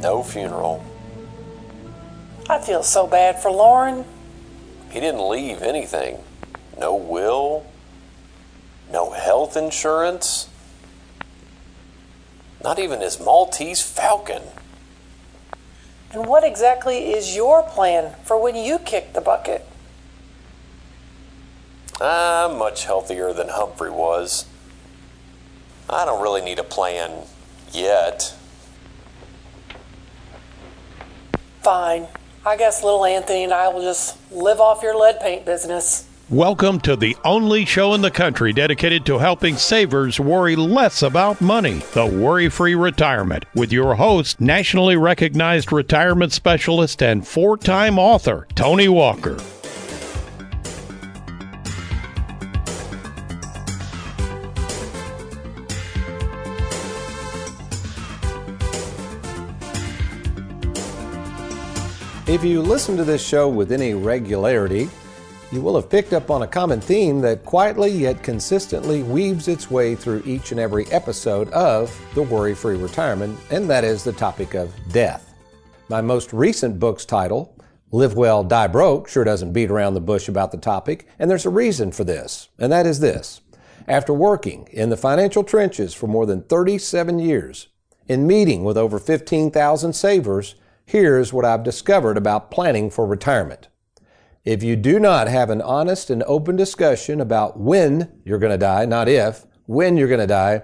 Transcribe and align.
No 0.00 0.22
funeral. 0.22 0.84
I 2.48 2.58
feel 2.58 2.82
so 2.82 3.06
bad 3.06 3.42
for 3.42 3.50
Lauren. 3.50 4.04
He 4.90 5.00
didn't 5.00 5.28
leave 5.28 5.60
anything. 5.62 6.18
No 6.78 6.94
will, 6.94 7.66
no 8.90 9.10
health 9.10 9.56
insurance, 9.56 10.48
not 12.62 12.78
even 12.78 13.00
his 13.00 13.20
Maltese 13.20 13.82
falcon. 13.82 14.42
And 16.12 16.26
what 16.26 16.44
exactly 16.44 17.12
is 17.12 17.36
your 17.36 17.62
plan 17.62 18.14
for 18.24 18.40
when 18.40 18.56
you 18.56 18.78
kick 18.78 19.12
the 19.12 19.20
bucket? 19.20 19.66
I'm 22.00 22.56
much 22.56 22.84
healthier 22.84 23.32
than 23.32 23.48
Humphrey 23.48 23.90
was. 23.90 24.46
I 25.90 26.04
don't 26.04 26.22
really 26.22 26.40
need 26.40 26.58
a 26.58 26.64
plan 26.64 27.26
yet. 27.72 28.34
Fine. 31.68 32.06
I 32.46 32.56
guess 32.56 32.82
little 32.82 33.04
Anthony 33.04 33.44
and 33.44 33.52
I 33.52 33.68
will 33.68 33.82
just 33.82 34.16
live 34.32 34.58
off 34.58 34.82
your 34.82 34.98
lead 34.98 35.20
paint 35.20 35.44
business. 35.44 36.08
Welcome 36.30 36.80
to 36.80 36.96
the 36.96 37.14
only 37.26 37.66
show 37.66 37.92
in 37.92 38.00
the 38.00 38.10
country 38.10 38.54
dedicated 38.54 39.04
to 39.04 39.18
helping 39.18 39.58
savers 39.58 40.18
worry 40.18 40.56
less 40.56 41.02
about 41.02 41.42
money. 41.42 41.82
The 41.92 42.06
Worry 42.06 42.48
Free 42.48 42.74
Retirement 42.74 43.44
with 43.54 43.70
your 43.70 43.96
host, 43.96 44.40
nationally 44.40 44.96
recognized 44.96 45.70
retirement 45.70 46.32
specialist 46.32 47.02
and 47.02 47.28
four 47.28 47.58
time 47.58 47.98
author, 47.98 48.46
Tony 48.54 48.88
Walker. 48.88 49.36
If 62.28 62.44
you 62.44 62.60
listen 62.60 62.98
to 62.98 63.04
this 63.04 63.26
show 63.26 63.48
with 63.48 63.72
any 63.72 63.94
regularity, 63.94 64.90
you 65.50 65.62
will 65.62 65.76
have 65.76 65.88
picked 65.88 66.12
up 66.12 66.30
on 66.30 66.42
a 66.42 66.46
common 66.46 66.78
theme 66.78 67.22
that 67.22 67.42
quietly 67.42 67.90
yet 67.90 68.22
consistently 68.22 69.02
weaves 69.02 69.48
its 69.48 69.70
way 69.70 69.94
through 69.94 70.22
each 70.26 70.52
and 70.52 70.60
every 70.60 70.84
episode 70.88 71.48
of 71.52 71.98
The 72.14 72.22
Worry 72.22 72.54
Free 72.54 72.76
Retirement, 72.76 73.40
and 73.50 73.68
that 73.70 73.82
is 73.82 74.04
the 74.04 74.12
topic 74.12 74.52
of 74.52 74.74
death. 74.92 75.32
My 75.88 76.02
most 76.02 76.34
recent 76.34 76.78
book's 76.78 77.06
title, 77.06 77.56
Live 77.92 78.12
Well, 78.12 78.44
Die 78.44 78.66
Broke, 78.66 79.08
sure 79.08 79.24
doesn't 79.24 79.54
beat 79.54 79.70
around 79.70 79.94
the 79.94 80.00
bush 80.02 80.28
about 80.28 80.52
the 80.52 80.58
topic, 80.58 81.08
and 81.18 81.30
there's 81.30 81.46
a 81.46 81.50
reason 81.50 81.92
for 81.92 82.04
this, 82.04 82.50
and 82.58 82.70
that 82.70 82.84
is 82.84 83.00
this. 83.00 83.40
After 83.86 84.12
working 84.12 84.68
in 84.70 84.90
the 84.90 84.98
financial 84.98 85.44
trenches 85.44 85.94
for 85.94 86.08
more 86.08 86.26
than 86.26 86.42
37 86.42 87.20
years, 87.20 87.68
in 88.06 88.26
meeting 88.26 88.64
with 88.64 88.76
over 88.76 88.98
15,000 88.98 89.94
savers, 89.94 90.56
here's 90.88 91.34
what 91.34 91.44
I've 91.44 91.64
discovered 91.64 92.16
about 92.16 92.50
planning 92.50 92.88
for 92.88 93.06
retirement. 93.06 93.68
If 94.42 94.62
you 94.62 94.74
do 94.74 94.98
not 94.98 95.28
have 95.28 95.50
an 95.50 95.60
honest 95.60 96.08
and 96.08 96.22
open 96.22 96.56
discussion 96.56 97.20
about 97.20 97.60
when 97.60 98.10
you're 98.24 98.38
going 98.38 98.52
to 98.52 98.56
die, 98.58 98.86
not 98.86 99.06
if, 99.06 99.44
when 99.66 99.98
you're 99.98 100.08
going 100.08 100.18
to 100.20 100.26
die, 100.26 100.62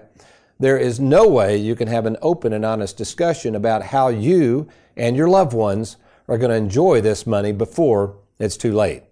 there 0.59 0.79
is 0.79 0.99
no 0.99 1.27
way 1.27 1.55
you 1.55 1.75
can 1.75 1.87
have 1.87 2.07
an 2.07 2.17
open 2.23 2.53
and 2.53 2.65
honest 2.65 2.97
discussion 2.97 3.53
about 3.53 3.83
how 3.83 4.07
you 4.07 4.67
and 4.97 5.15
your 5.15 5.29
loved 5.29 5.53
ones 5.53 5.97
are 6.27 6.39
going 6.39 6.49
to 6.49 6.57
enjoy 6.57 7.01
this 7.01 7.27
money 7.27 7.51
before 7.51 8.17
it's 8.39 8.57
too 8.57 8.73
late. 8.73 9.03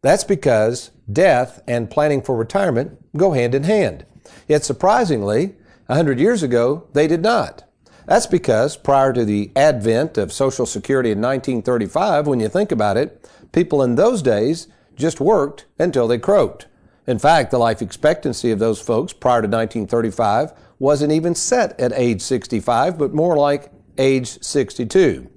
That's 0.00 0.24
because 0.24 0.92
death 1.12 1.62
and 1.68 1.90
planning 1.90 2.22
for 2.22 2.34
retirement 2.34 3.04
go 3.14 3.32
hand 3.32 3.54
in 3.54 3.64
hand. 3.64 4.06
Yet 4.48 4.64
surprisingly, 4.64 5.56
100 5.88 6.18
years 6.18 6.42
ago, 6.42 6.88
they 6.94 7.06
did 7.06 7.20
not. 7.20 7.64
That's 8.06 8.26
because 8.26 8.76
prior 8.76 9.12
to 9.12 9.24
the 9.24 9.50
advent 9.56 10.18
of 10.18 10.32
Social 10.32 10.66
Security 10.66 11.10
in 11.10 11.20
1935, 11.20 12.26
when 12.26 12.40
you 12.40 12.48
think 12.48 12.70
about 12.70 12.96
it, 12.96 13.28
people 13.52 13.82
in 13.82 13.94
those 13.94 14.20
days 14.20 14.68
just 14.94 15.20
worked 15.20 15.66
until 15.78 16.06
they 16.06 16.18
croaked. 16.18 16.66
In 17.06 17.18
fact, 17.18 17.50
the 17.50 17.58
life 17.58 17.82
expectancy 17.82 18.50
of 18.50 18.58
those 18.58 18.80
folks 18.80 19.12
prior 19.12 19.42
to 19.42 19.48
1935 19.48 20.52
wasn't 20.78 21.12
even 21.12 21.34
set 21.34 21.78
at 21.80 21.92
age 21.94 22.20
65, 22.20 22.98
but 22.98 23.14
more 23.14 23.36
like 23.36 23.70
age 23.98 24.42
62. 24.42 25.30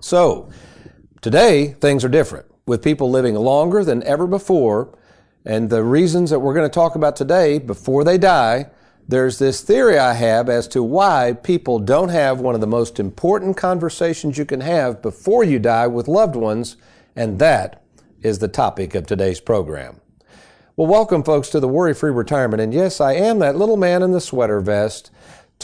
So, 0.00 0.50
today 1.20 1.76
things 1.80 2.04
are 2.04 2.08
different, 2.08 2.46
with 2.66 2.82
people 2.82 3.10
living 3.10 3.34
longer 3.34 3.84
than 3.84 4.02
ever 4.04 4.26
before, 4.26 4.96
and 5.44 5.68
the 5.68 5.82
reasons 5.82 6.30
that 6.30 6.40
we're 6.40 6.54
going 6.54 6.68
to 6.68 6.74
talk 6.74 6.94
about 6.94 7.16
today, 7.16 7.58
before 7.58 8.04
they 8.04 8.18
die, 8.18 8.70
there's 9.06 9.38
this 9.38 9.60
theory 9.60 9.98
I 9.98 10.14
have 10.14 10.48
as 10.48 10.66
to 10.68 10.82
why 10.82 11.34
people 11.42 11.78
don't 11.78 12.08
have 12.08 12.40
one 12.40 12.54
of 12.54 12.60
the 12.60 12.66
most 12.66 12.98
important 12.98 13.56
conversations 13.56 14.38
you 14.38 14.46
can 14.46 14.60
have 14.60 15.02
before 15.02 15.44
you 15.44 15.58
die 15.58 15.86
with 15.86 16.08
loved 16.08 16.36
ones, 16.36 16.76
and 17.14 17.38
that 17.38 17.82
is 18.22 18.38
the 18.38 18.48
topic 18.48 18.94
of 18.94 19.06
today's 19.06 19.40
program. 19.40 20.00
Well, 20.76 20.88
welcome, 20.88 21.22
folks, 21.22 21.50
to 21.50 21.60
the 21.60 21.68
Worry 21.68 21.94
Free 21.94 22.10
Retirement. 22.10 22.62
And 22.62 22.72
yes, 22.72 23.00
I 23.00 23.12
am 23.12 23.38
that 23.40 23.56
little 23.56 23.76
man 23.76 24.02
in 24.02 24.12
the 24.12 24.20
sweater 24.20 24.60
vest, 24.60 25.10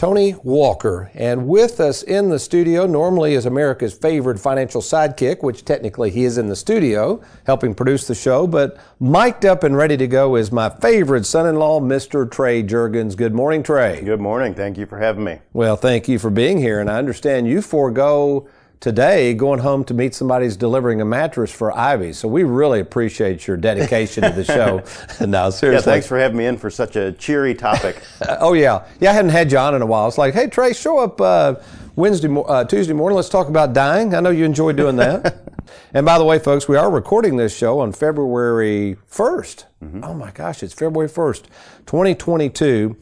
Tony 0.01 0.35
Walker. 0.43 1.11
And 1.13 1.47
with 1.47 1.79
us 1.79 2.03
in 2.03 2.31
the 2.31 2.39
studio, 2.39 2.87
normally 2.87 3.35
is 3.35 3.45
America's 3.45 3.93
favorite 3.93 4.41
financial 4.41 4.81
sidekick, 4.81 5.43
which 5.43 5.63
technically 5.63 6.11
he 6.11 6.25
is 6.25 6.39
in 6.39 6.49
the 6.49 6.57
studio 6.57 7.21
helping 7.45 7.75
produce 7.75 8.07
the 8.07 8.15
show, 8.15 8.47
but 8.47 8.79
mic'd 8.99 9.45
up 9.45 9.63
and 9.63 9.77
ready 9.77 9.99
to 9.99 10.07
go 10.07 10.37
is 10.37 10.51
my 10.51 10.71
favorite 10.71 11.27
son 11.27 11.47
in 11.47 11.57
law, 11.57 11.81
Mr. 11.81 12.31
Trey 12.31 12.63
Jurgens. 12.63 13.15
Good 13.15 13.35
morning, 13.35 13.63
Trey. 13.63 14.01
Good 14.01 14.21
morning. 14.21 14.55
Thank 14.55 14.79
you 14.79 14.87
for 14.87 14.97
having 14.97 15.23
me. 15.23 15.41
Well, 15.53 15.77
thank 15.77 16.09
you 16.09 16.19
for 16.19 16.31
being 16.31 16.57
here. 16.57 16.81
And 16.81 16.91
I 16.91 16.97
understand 16.97 17.47
you 17.47 17.61
forego 17.61 18.49
today 18.81 19.35
going 19.35 19.61
home 19.61 19.85
to 19.85 19.95
meet 19.95 20.15
somebody 20.15 20.47
who's 20.47 20.57
delivering 20.57 21.03
a 21.03 21.05
mattress 21.05 21.53
for 21.53 21.77
Ivy. 21.77 22.15
So 22.15 22.27
we 22.29 22.45
really 22.45 22.81
appreciate 22.81 23.47
your 23.47 23.59
dedication 23.59 24.25
to 24.25 24.31
the 24.31 24.45
show. 24.45 24.83
no, 25.27 25.51
seriously. 25.51 25.69
Yeah, 25.71 25.81
thanks 25.95 26.07
for 26.07 26.19
having 26.19 26.39
me 26.39 26.47
in 26.47 26.57
for 26.57 26.71
such 26.71 26.97
a 26.97 27.13
cheery 27.13 27.55
topic. 27.55 28.03
Oh 28.43 28.55
yeah, 28.55 28.87
yeah. 29.01 29.11
I 29.11 29.13
hadn't 29.13 29.33
had 29.33 29.51
you 29.53 29.59
on 29.59 29.75
in 29.75 29.83
a 29.83 29.87
while. 29.87 30.07
It's 30.09 30.17
like, 30.17 30.35
hey 30.35 30.47
Trey, 30.47 30.73
show 30.73 30.99
up 30.99 31.21
uh, 31.21 31.57
Wednesday, 31.97 32.29
uh, 32.29 32.65
Tuesday 32.65 32.93
morning. 32.95 33.17
Let's 33.17 33.29
talk 33.29 33.49
about 33.49 33.73
dying. 33.73 34.15
I 34.15 34.21
know 34.21 34.31
you 34.31 34.45
enjoy 34.45 34.73
doing 34.73 34.97
that. 34.97 35.43
and 35.95 36.07
by 36.07 36.17
the 36.17 36.25
way, 36.25 36.39
folks, 36.39 36.69
we 36.69 36.77
are 36.77 36.91
recording 36.91 37.37
this 37.37 37.55
show 37.57 37.81
on 37.81 37.93
February 37.93 38.97
1st. 39.11 39.65
Mm-hmm. 39.85 40.05
Oh 40.05 40.15
my 40.15 40.31
gosh, 40.31 40.63
it's 40.63 40.73
February 40.73 41.09
1st, 41.09 41.45
2022. 41.87 42.97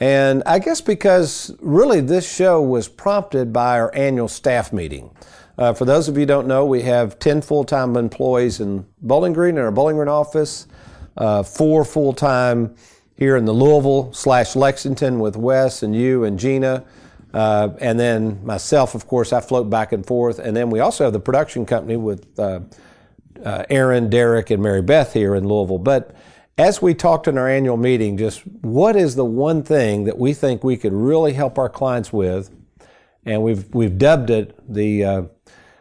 And 0.00 0.42
I 0.44 0.58
guess 0.58 0.80
because 0.80 1.54
really 1.60 2.00
this 2.00 2.30
show 2.30 2.60
was 2.60 2.88
prompted 2.88 3.52
by 3.52 3.78
our 3.78 3.94
annual 3.94 4.28
staff 4.28 4.72
meeting. 4.72 5.10
Uh, 5.56 5.72
for 5.72 5.84
those 5.84 6.08
of 6.08 6.16
you 6.16 6.22
who 6.22 6.26
don't 6.26 6.48
know, 6.48 6.66
we 6.66 6.82
have 6.82 7.18
10 7.18 7.40
full 7.42 7.64
time 7.64 7.96
employees 7.96 8.60
in 8.60 8.86
Bowling 9.02 9.32
Green 9.32 9.56
in 9.56 9.62
our 9.62 9.70
Bowling 9.70 9.96
Green 9.96 10.08
office, 10.08 10.66
uh, 11.16 11.42
four 11.42 11.84
full 11.84 12.12
time 12.12 12.74
here 13.16 13.36
in 13.36 13.44
the 13.44 13.52
Louisville 13.52 14.12
slash 14.12 14.56
Lexington 14.56 15.20
with 15.20 15.36
Wes 15.36 15.84
and 15.84 15.94
you 15.94 16.24
and 16.24 16.38
Gina. 16.38 16.84
Uh, 17.32 17.70
and 17.80 17.98
then 17.98 18.44
myself, 18.44 18.94
of 18.94 19.06
course, 19.06 19.32
I 19.32 19.40
float 19.40 19.70
back 19.70 19.92
and 19.92 20.04
forth. 20.04 20.38
And 20.38 20.56
then 20.56 20.70
we 20.70 20.80
also 20.80 21.04
have 21.04 21.12
the 21.12 21.20
production 21.20 21.66
company 21.66 21.96
with 21.96 22.38
uh, 22.38 22.60
uh, 23.44 23.64
Aaron, 23.70 24.08
Derek, 24.08 24.50
and 24.50 24.62
Mary 24.62 24.82
Beth 24.82 25.12
here 25.12 25.34
in 25.34 25.46
Louisville. 25.46 25.78
But 25.78 26.14
as 26.56 26.80
we 26.80 26.94
talked 26.94 27.26
in 27.26 27.36
our 27.36 27.48
annual 27.48 27.76
meeting, 27.76 28.16
just 28.16 28.40
what 28.62 28.96
is 28.96 29.16
the 29.16 29.24
one 29.24 29.62
thing 29.62 30.04
that 30.04 30.18
we 30.18 30.32
think 30.32 30.62
we 30.62 30.76
could 30.76 30.92
really 30.92 31.32
help 31.32 31.58
our 31.58 31.68
clients 31.68 32.12
with? 32.12 32.50
And 33.24 33.42
we've 33.42 33.72
we've 33.74 33.96
dubbed 33.98 34.30
it 34.30 34.54
the 34.72 35.04
uh, 35.04 35.22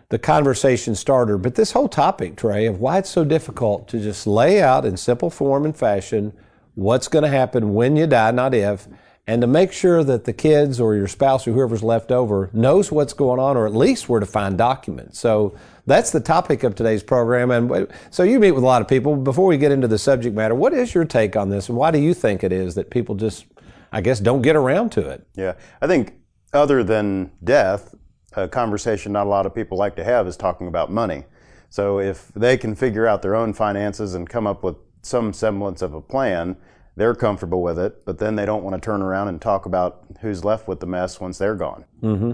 the 0.10 0.20
conversation 0.20 0.96
starter. 0.96 1.38
But 1.38 1.56
this 1.56 1.72
whole 1.72 1.90
topic, 1.90 2.36
Trey, 2.36 2.66
of 2.66 2.80
why 2.80 3.00
it's 3.00 3.10
so 3.10 3.24
difficult 3.24 3.88
to 3.90 4.00
just 4.00 4.25
lay 4.25 4.62
out 4.62 4.86
in 4.86 4.98
simple 4.98 5.30
form 5.30 5.66
and 5.66 5.75
fashion 5.75 6.34
what's 6.75 7.08
going 7.08 7.24
to 7.24 7.30
happen 7.30 7.74
when 7.74 7.96
you 7.96 8.08
die, 8.08 8.31
not 8.31 8.54
if, 8.54 8.88
and 9.25 9.42
to 9.42 9.48
make 9.48 9.72
sure 9.72 10.04
that 10.04 10.25
the 10.25 10.34
kids 10.34 10.80
or 10.80 10.96
your 10.96 11.08
spouse 11.08 11.48
or 11.48 11.54
whoever's 11.54 11.84
left 11.84 12.12
over 12.12 12.50
knows 12.52 12.92
what's 12.92 13.14
going 13.14 13.40
on 13.40 13.56
or 13.56 13.66
at 13.66 13.74
least 13.74 14.10
where 14.10 14.20
to 14.20 14.25
find 14.25 14.58
documents. 14.58 15.18
So 15.20 15.58
that's 15.86 16.12
the 16.12 16.20
topic 16.20 16.64
of 16.64 16.75
today's 16.75 17.04
program. 17.04 17.52
And 17.52 17.88
so 18.10 18.24
you 18.24 18.40
meet 18.40 18.52
with 18.52 18.64
a 18.64 18.68
lot 18.68 18.81
of 18.81 18.88
people. 18.88 19.16
Before 19.16 19.46
we 19.46 19.58
get 19.58 19.72
into 19.72 19.88
the 19.88 19.98
subject 19.98 20.36
matter, 20.36 20.56
what 20.56 20.74
is 20.74 20.94
your 20.94 21.06
take 21.06 21.38
on 21.38 21.50
this 21.50 21.70
and 21.70 21.78
why 21.78 21.92
do 21.92 22.00
you 22.00 22.14
think 22.14 22.44
it 22.44 22.52
is 22.52 22.75
that 22.75 22.90
people 22.90 23.16
just, 23.16 23.46
I 23.94 24.02
guess, 24.02 24.20
don't 24.20 24.42
get 24.42 24.58
around 24.58 24.92
to 24.94 25.10
it? 25.10 25.25
Yeah, 25.36 25.54
I 25.81 25.88
think 25.88 26.16
other 26.52 26.84
than 26.84 27.31
death, 27.44 27.96
a 28.34 28.48
conversation 28.48 29.14
not 29.14 29.25
a 29.25 29.30
lot 29.30 29.46
of 29.46 29.56
people 29.56 29.78
like 29.78 29.96
to 29.96 30.04
have 30.04 30.28
is 30.28 30.36
talking 30.36 30.68
about 30.68 30.92
money. 30.92 31.24
So 31.70 32.00
if 32.00 32.28
they 32.36 32.58
can 32.58 32.75
figure 32.75 33.08
out 33.08 33.22
their 33.22 33.36
own 33.36 33.54
finances 33.54 34.16
and 34.16 34.30
come 34.30 34.46
up 34.46 34.64
with 34.64 34.75
some 35.02 35.34
semblance 35.34 35.81
of 35.81 35.94
a 35.94 36.02
plan, 36.02 36.58
they're 36.95 37.16
comfortable 37.16 37.62
with 37.62 37.80
it, 37.80 38.06
but 38.06 38.19
then 38.19 38.36
they 38.36 38.45
don't 38.45 38.63
want 38.63 38.75
to 38.75 38.81
turn 38.81 39.01
around 39.01 39.28
and 39.28 39.42
talk 39.42 39.66
about 39.66 40.04
who's 40.22 40.45
left 40.45 40.68
with 40.68 40.80
the 40.80 40.86
mess 40.86 41.19
once 41.19 41.38
they're 41.38 41.56
gone. 41.56 41.86
Mm-hmm. 42.01 42.31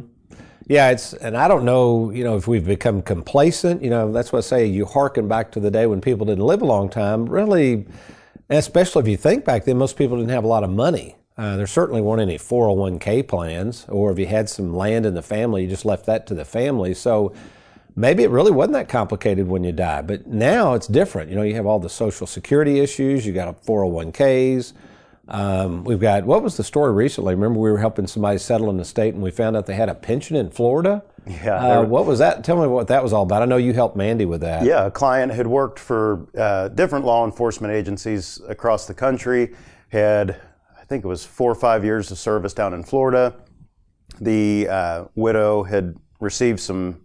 Yeah, 0.67 0.91
it's 0.91 1.13
and 1.13 1.35
I 1.35 1.47
don't 1.47 1.65
know, 1.65 2.11
you 2.11 2.23
know, 2.23 2.37
if 2.37 2.47
we've 2.47 2.65
become 2.65 3.01
complacent. 3.01 3.81
You 3.81 3.89
know, 3.89 4.11
that's 4.11 4.31
what 4.31 4.39
I 4.39 4.41
say. 4.41 4.65
You 4.67 4.85
hearken 4.85 5.27
back 5.27 5.51
to 5.53 5.59
the 5.59 5.71
day 5.71 5.87
when 5.87 5.99
people 5.99 6.27
didn't 6.27 6.45
live 6.45 6.61
a 6.61 6.65
long 6.65 6.89
time. 6.89 7.25
Really, 7.25 7.87
especially 8.49 9.01
if 9.01 9.07
you 9.07 9.17
think 9.17 9.45
back 9.45 9.65
then, 9.65 9.77
most 9.77 9.97
people 9.97 10.17
didn't 10.17 10.29
have 10.29 10.43
a 10.43 10.47
lot 10.47 10.63
of 10.63 10.69
money. 10.69 11.15
Uh, 11.39 11.55
there 11.55 11.65
certainly 11.65 12.01
weren't 12.01 12.21
any 12.21 12.37
401k 12.37 13.27
plans, 13.27 13.85
or 13.87 14.11
if 14.11 14.19
you 14.19 14.27
had 14.27 14.49
some 14.49 14.75
land 14.75 15.05
in 15.05 15.15
the 15.15 15.21
family, 15.21 15.63
you 15.63 15.69
just 15.69 15.85
left 15.85 16.05
that 16.05 16.27
to 16.27 16.35
the 16.35 16.45
family. 16.45 16.93
So 16.93 17.33
maybe 17.99 18.23
it 18.23 18.29
really 18.29 18.51
wasn't 18.51 18.73
that 18.73 18.87
complicated 18.87 19.47
when 19.47 19.63
you 19.63 19.73
die. 19.73 20.01
But 20.01 20.25
now 20.25 20.73
it's 20.73 20.87
different. 20.87 21.29
You 21.29 21.35
know, 21.35 21.41
you 21.43 21.55
have 21.55 21.65
all 21.65 21.79
the 21.79 21.89
social 21.89 22.25
security 22.25 22.79
issues, 22.79 23.25
you 23.25 23.33
got 23.33 23.63
401ks. 23.63 24.73
Um, 25.27 25.83
we've 25.83 25.99
got, 25.99 26.23
what 26.23 26.41
was 26.41 26.57
the 26.57 26.63
story 26.63 26.91
recently? 26.91 27.35
Remember, 27.35 27.59
we 27.59 27.69
were 27.69 27.77
helping 27.77 28.07
somebody 28.07 28.39
settle 28.39 28.69
in 28.69 28.77
the 28.77 28.85
state 28.85 29.13
and 29.13 29.21
we 29.21 29.29
found 29.29 29.55
out 29.55 29.67
they 29.67 29.75
had 29.75 29.89
a 29.89 29.93
pension 29.93 30.35
in 30.35 30.49
Florida? 30.49 31.03
Yeah. 31.27 31.81
Uh, 31.81 31.83
what 31.83 32.05
was 32.05 32.17
that? 32.19 32.43
Tell 32.43 32.59
me 32.59 32.67
what 32.67 32.87
that 32.87 33.03
was 33.03 33.13
all 33.13 33.23
about. 33.23 33.43
I 33.43 33.45
know 33.45 33.57
you 33.57 33.73
helped 33.73 33.95
Mandy 33.95 34.25
with 34.25 34.41
that. 34.41 34.63
Yeah, 34.63 34.87
a 34.87 34.91
client 34.91 35.31
had 35.31 35.45
worked 35.45 35.77
for 35.77 36.25
uh, 36.35 36.69
different 36.69 37.05
law 37.05 37.25
enforcement 37.25 37.73
agencies 37.73 38.41
across 38.47 38.87
the 38.87 38.93
country, 38.93 39.53
had, 39.89 40.41
I 40.79 40.85
think 40.85 41.03
it 41.03 41.07
was 41.07 41.25
four 41.25 41.51
or 41.51 41.55
five 41.55 41.83
years 41.83 42.09
of 42.09 42.17
service 42.17 42.53
down 42.53 42.73
in 42.73 42.83
Florida. 42.83 43.35
The 44.19 44.67
uh, 44.67 45.05
widow 45.13 45.63
had 45.63 45.95
received 46.19 46.59
some 46.59 47.01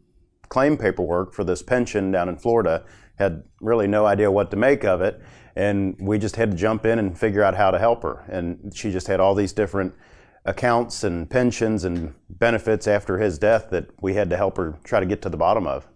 claim 0.48 0.76
paperwork 0.76 1.32
for 1.32 1.44
this 1.44 1.62
pension 1.62 2.10
down 2.10 2.28
in 2.28 2.36
Florida, 2.36 2.84
had 3.16 3.44
really 3.60 3.86
no 3.86 4.06
idea 4.06 4.30
what 4.30 4.50
to 4.50 4.56
make 4.56 4.84
of 4.84 5.00
it 5.00 5.20
and 5.56 5.96
we 6.00 6.18
just 6.18 6.36
had 6.36 6.50
to 6.50 6.56
jump 6.56 6.84
in 6.84 6.98
and 6.98 7.18
figure 7.18 7.42
out 7.42 7.54
how 7.54 7.70
to 7.70 7.78
help 7.78 8.02
her. 8.02 8.24
And 8.28 8.72
she 8.74 8.90
just 8.90 9.06
had 9.06 9.20
all 9.20 9.34
these 9.34 9.52
different 9.52 9.94
accounts 10.44 11.04
and 11.04 11.30
pensions 11.30 11.84
and 11.84 12.14
benefits 12.28 12.86
after 12.86 13.18
his 13.18 13.38
death 13.38 13.70
that 13.70 13.86
we 14.02 14.14
had 14.14 14.30
to 14.30 14.36
help 14.36 14.56
her 14.56 14.78
try 14.84 15.00
to 15.00 15.06
get 15.06 15.22
to 15.22 15.28
the 15.28 15.36
bottom 15.36 15.66
of. 15.66 15.86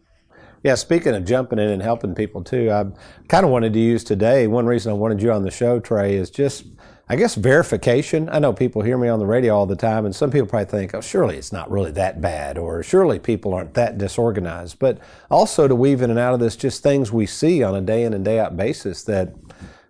Yeah, 0.63 0.75
speaking 0.75 1.15
of 1.15 1.25
jumping 1.25 1.59
in 1.59 1.69
and 1.69 1.83
helping 1.83 2.15
people 2.15 2.43
too, 2.43 2.71
I 2.71 2.85
kind 3.29 3.45
of 3.45 3.51
wanted 3.51 3.73
to 3.75 3.79
use 3.79 4.03
today. 4.03 4.47
One 4.47 4.67
reason 4.67 4.91
I 4.91 4.95
wanted 4.95 5.23
you 5.23 5.33
on 5.33 5.43
the 5.43 5.51
show, 5.51 5.79
Trey, 5.79 6.15
is 6.15 6.31
just, 6.31 6.65
I 7.11 7.17
guess, 7.17 7.35
verification. 7.35 8.29
I 8.29 8.39
know 8.39 8.53
people 8.53 8.83
hear 8.83 8.99
me 8.99 9.09
on 9.09 9.19
the 9.19 9.27
radio 9.27 9.57
all 9.57 9.67
the 9.67 9.77
time, 9.77 10.05
and 10.05 10.15
some 10.15 10.31
people 10.31 10.47
probably 10.47 10.67
think, 10.67 10.95
oh, 10.95 11.01
surely 11.01 11.37
it's 11.37 11.53
not 11.53 11.71
really 11.71 11.91
that 11.93 12.21
bad, 12.21 12.59
or 12.59 12.83
surely 12.83 13.19
people 13.19 13.55
aren't 13.55 13.75
that 13.75 13.97
disorganized. 13.97 14.79
But 14.79 14.99
also 15.31 15.67
to 15.67 15.75
weave 15.75 16.03
in 16.03 16.11
and 16.11 16.19
out 16.19 16.35
of 16.35 16.41
this 16.41 16.55
just 16.55 16.83
things 16.83 17.11
we 17.11 17.25
see 17.25 17.63
on 17.63 17.75
a 17.75 17.81
day 17.81 18.03
in 18.05 18.13
and 18.13 18.25
day 18.25 18.39
out 18.39 18.57
basis 18.57 19.05
that 19.05 19.35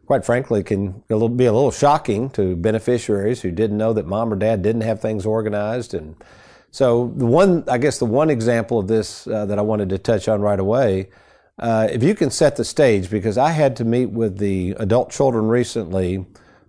quite 0.09 0.25
frankly, 0.25 0.63
can 0.63 0.93
be 1.07 1.13
a 1.13 1.19
little 1.53 1.71
shocking 1.71 2.31
to 2.31 2.57
beneficiaries 2.57 3.43
who 3.43 3.51
didn't 3.51 3.77
know 3.77 3.93
that 3.93 4.07
mom 4.07 4.33
or 4.33 4.37
dad 4.37 4.63
didn't 4.63 4.81
have 4.81 5.03
things 5.03 5.27
organized. 5.27 5.93
And 5.93 6.17
so, 6.71 7.13
the 7.15 7.27
one, 7.27 7.63
I 7.69 7.77
guess, 7.77 7.99
the 7.99 8.07
one 8.07 8.31
example 8.31 8.79
of 8.79 8.89
this 8.89 9.27
uh, 9.27 9.45
that 9.45 9.59
I 9.59 9.63
wanted 9.63 9.91
to 9.91 9.99
touch 9.99 10.27
on 10.27 10.41
right 10.41 10.59
away, 10.59 11.11
uh, 11.59 11.89
if 11.93 12.03
you 12.03 12.15
can 12.15 12.31
set 12.31 12.57
the 12.57 12.65
stage, 12.65 13.11
because 13.11 13.37
I 13.37 13.51
had 13.51 13.77
to 13.77 13.85
meet 13.85 14.07
with 14.07 14.39
the 14.39 14.71
adult 14.79 15.11
children 15.11 15.47
recently. 15.47 16.25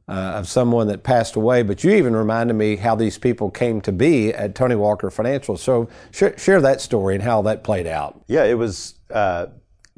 Uh, 0.10 0.40
of 0.40 0.48
someone 0.48 0.88
that 0.88 1.04
passed 1.04 1.36
away, 1.36 1.62
but 1.62 1.84
you 1.84 1.92
even 1.92 2.16
reminded 2.16 2.56
me 2.56 2.76
how 2.76 2.96
these 2.96 3.20
people 3.20 3.52
came 3.52 3.80
to 3.80 3.92
be 3.92 4.34
at 4.34 4.56
Tony 4.56 4.74
Walker 4.74 5.12
Financial. 5.12 5.56
So 5.56 5.88
sh- 6.10 6.36
share 6.36 6.60
that 6.62 6.82
story 6.82 7.14
and 7.14 7.24
how 7.24 7.44
that 7.44 7.64
played 7.64 7.86
out. 7.86 8.20
Yeah, 8.28 8.46
it 8.46 8.56
was 8.56 8.96
uh, 9.14 9.46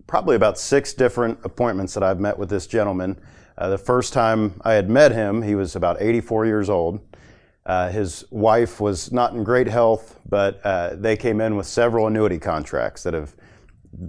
probably 0.08 0.36
about 0.36 0.60
six 0.60 0.94
different 0.94 1.40
appointments 1.46 1.94
that 1.94 2.04
I've 2.04 2.20
met 2.20 2.38
with 2.38 2.50
this 2.50 2.68
gentleman. 2.68 3.22
Uh, 3.58 3.70
the 3.70 3.78
first 3.78 4.12
time 4.12 4.60
I 4.66 4.74
had 4.74 4.90
met 4.90 5.14
him, 5.14 5.44
he 5.44 5.56
was 5.56 5.78
about 5.78 6.02
84 6.02 6.46
years 6.46 6.70
old. 6.70 7.00
Uh, 7.66 7.88
his 7.90 8.26
wife 8.32 8.82
was 8.82 9.14
not 9.14 9.32
in 9.32 9.46
great 9.46 9.68
health, 9.68 10.20
but 10.28 10.60
uh, 10.66 10.96
they 10.96 11.16
came 11.16 11.40
in 11.40 11.56
with 11.56 11.68
several 11.68 12.08
annuity 12.08 12.38
contracts 12.38 13.04
that 13.04 13.14
have 13.14 13.34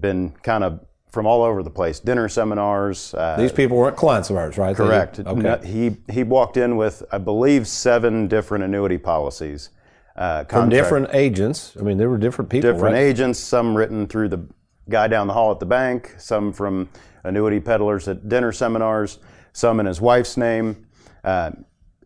been 0.01 0.31
kind 0.43 0.65
of 0.65 0.81
from 1.13 1.27
all 1.27 1.43
over 1.43 1.63
the 1.63 1.71
place. 1.71 2.01
Dinner 2.01 2.27
seminars. 2.29 3.13
Uh, 3.15 3.37
These 3.37 3.53
people 3.53 3.77
weren't 3.77 3.97
clients 3.97 4.31
of 4.31 4.37
ours, 4.37 4.57
right? 4.57 4.75
Correct. 4.75 5.21
Okay. 5.21 5.67
He 5.67 5.97
he 6.13 6.25
walked 6.25 6.57
in 6.57 6.77
with, 6.77 7.03
I 7.13 7.19
believe, 7.19 7.69
seven 7.69 8.27
different 8.27 8.65
annuity 8.65 8.99
policies. 8.99 9.71
Uh, 10.17 10.45
from 10.45 10.69
different 10.69 11.09
agents. 11.13 11.77
I 11.79 11.83
mean, 11.83 11.99
there 11.99 12.11
were 12.11 12.19
different 12.19 12.51
people. 12.51 12.73
Different 12.73 12.95
right? 12.95 13.03
agents. 13.03 13.39
Some 13.39 13.77
written 13.77 14.07
through 14.07 14.29
the 14.29 14.47
guy 14.89 15.07
down 15.07 15.27
the 15.27 15.33
hall 15.33 15.53
at 15.53 15.61
the 15.61 15.67
bank, 15.67 16.15
some 16.19 16.53
from 16.53 16.89
annuity 17.25 17.61
peddlers 17.61 18.09
at 18.09 18.29
dinner 18.29 18.53
seminars, 18.53 19.19
some 19.53 19.81
in 19.81 19.87
his 19.87 20.01
wife's 20.01 20.37
name. 20.37 20.87
Uh, 21.25 21.53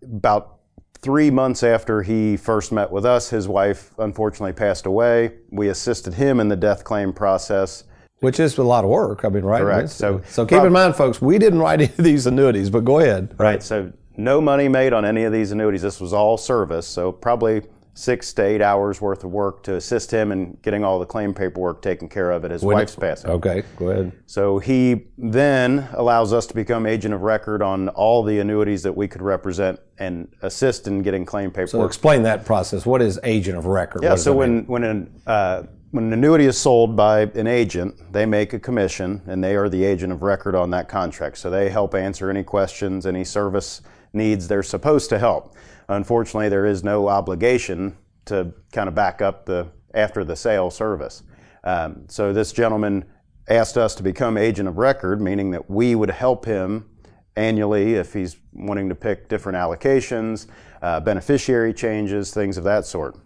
about 0.02 0.58
three 1.00 1.30
months 1.30 1.62
after 1.62 2.02
he 2.02 2.36
first 2.36 2.72
met 2.72 2.90
with 2.90 3.04
us, 3.04 3.30
his 3.30 3.48
wife 3.48 3.92
unfortunately 3.98 4.52
passed 4.52 4.86
away. 4.86 5.32
We 5.50 5.68
assisted 5.68 6.14
him 6.14 6.38
in 6.40 6.48
the 6.48 6.56
death 6.56 6.84
claim 6.84 7.12
process. 7.12 7.84
Which 8.20 8.40
is 8.40 8.56
a 8.56 8.62
lot 8.62 8.84
of 8.84 8.90
work. 8.90 9.24
I 9.24 9.28
mean, 9.28 9.44
right? 9.44 9.60
Correct. 9.60 9.90
So, 9.90 10.22
so 10.26 10.44
keep 10.44 10.56
prob- 10.56 10.66
in 10.66 10.72
mind, 10.72 10.96
folks, 10.96 11.20
we 11.20 11.38
didn't 11.38 11.58
write 11.58 11.80
any 11.80 11.90
of 11.90 12.04
these 12.04 12.26
annuities, 12.26 12.70
but 12.70 12.84
go 12.84 12.98
ahead. 13.00 13.34
Right. 13.38 13.62
So 13.62 13.92
no 14.16 14.40
money 14.40 14.68
made 14.68 14.92
on 14.92 15.04
any 15.04 15.24
of 15.24 15.32
these 15.32 15.52
annuities. 15.52 15.82
This 15.82 16.00
was 16.00 16.12
all 16.12 16.38
service. 16.38 16.86
So 16.86 17.12
probably 17.12 17.62
six 17.96 18.34
to 18.34 18.44
eight 18.44 18.60
hours 18.60 19.00
worth 19.00 19.24
of 19.24 19.30
work 19.30 19.62
to 19.62 19.74
assist 19.74 20.10
him 20.10 20.30
in 20.30 20.56
getting 20.60 20.84
all 20.84 20.98
the 20.98 21.06
claim 21.06 21.32
paperwork 21.32 21.80
taken 21.80 22.08
care 22.10 22.30
of 22.30 22.44
at 22.44 22.50
his 22.50 22.62
when 22.62 22.76
wife's 22.76 22.94
it, 22.94 23.00
passing. 23.00 23.30
Okay, 23.30 23.62
go 23.76 23.88
ahead. 23.88 24.12
So 24.26 24.58
he 24.58 25.06
then 25.16 25.88
allows 25.94 26.34
us 26.34 26.46
to 26.48 26.54
become 26.54 26.84
agent 26.84 27.14
of 27.14 27.22
record 27.22 27.62
on 27.62 27.88
all 27.90 28.22
the 28.22 28.38
annuities 28.38 28.82
that 28.82 28.94
we 28.94 29.08
could 29.08 29.22
represent 29.22 29.80
and 29.98 30.28
assist 30.42 30.86
in 30.86 31.02
getting 31.02 31.24
claim 31.24 31.50
paperwork. 31.50 31.70
So 31.70 31.84
explain 31.84 32.22
that 32.24 32.44
process. 32.44 32.84
What 32.84 33.00
is 33.00 33.18
agent 33.24 33.56
of 33.56 33.64
record? 33.64 34.02
Yeah, 34.02 34.16
so 34.16 34.34
when, 34.34 34.66
when 34.66 34.84
an, 34.84 35.20
uh, 35.26 35.62
when 35.96 36.08
an 36.08 36.12
annuity 36.12 36.44
is 36.44 36.58
sold 36.58 36.94
by 36.94 37.20
an 37.20 37.46
agent, 37.46 38.12
they 38.12 38.26
make 38.26 38.52
a 38.52 38.58
commission 38.58 39.22
and 39.26 39.42
they 39.42 39.56
are 39.56 39.70
the 39.70 39.82
agent 39.82 40.12
of 40.12 40.22
record 40.22 40.54
on 40.54 40.68
that 40.68 40.90
contract. 40.90 41.38
So 41.38 41.48
they 41.48 41.70
help 41.70 41.94
answer 41.94 42.28
any 42.28 42.42
questions, 42.42 43.06
any 43.06 43.24
service 43.24 43.80
needs 44.12 44.46
they're 44.46 44.62
supposed 44.62 45.08
to 45.08 45.18
help. 45.18 45.56
Unfortunately, 45.88 46.50
there 46.50 46.66
is 46.66 46.84
no 46.84 47.08
obligation 47.08 47.96
to 48.26 48.52
kind 48.72 48.88
of 48.90 48.94
back 48.94 49.22
up 49.22 49.46
the 49.46 49.68
after 49.94 50.22
the 50.22 50.36
sale 50.36 50.70
service. 50.70 51.22
Um, 51.64 52.04
so 52.08 52.34
this 52.34 52.52
gentleman 52.52 53.06
asked 53.48 53.78
us 53.78 53.94
to 53.94 54.02
become 54.02 54.36
agent 54.36 54.68
of 54.68 54.76
record, 54.76 55.22
meaning 55.22 55.50
that 55.52 55.70
we 55.70 55.94
would 55.94 56.10
help 56.10 56.44
him 56.44 56.90
annually 57.36 57.94
if 57.94 58.12
he's 58.12 58.36
wanting 58.52 58.90
to 58.90 58.94
pick 58.94 59.30
different 59.30 59.56
allocations, 59.56 60.46
uh, 60.82 61.00
beneficiary 61.00 61.72
changes, 61.72 62.34
things 62.34 62.58
of 62.58 62.64
that 62.64 62.84
sort. 62.84 63.16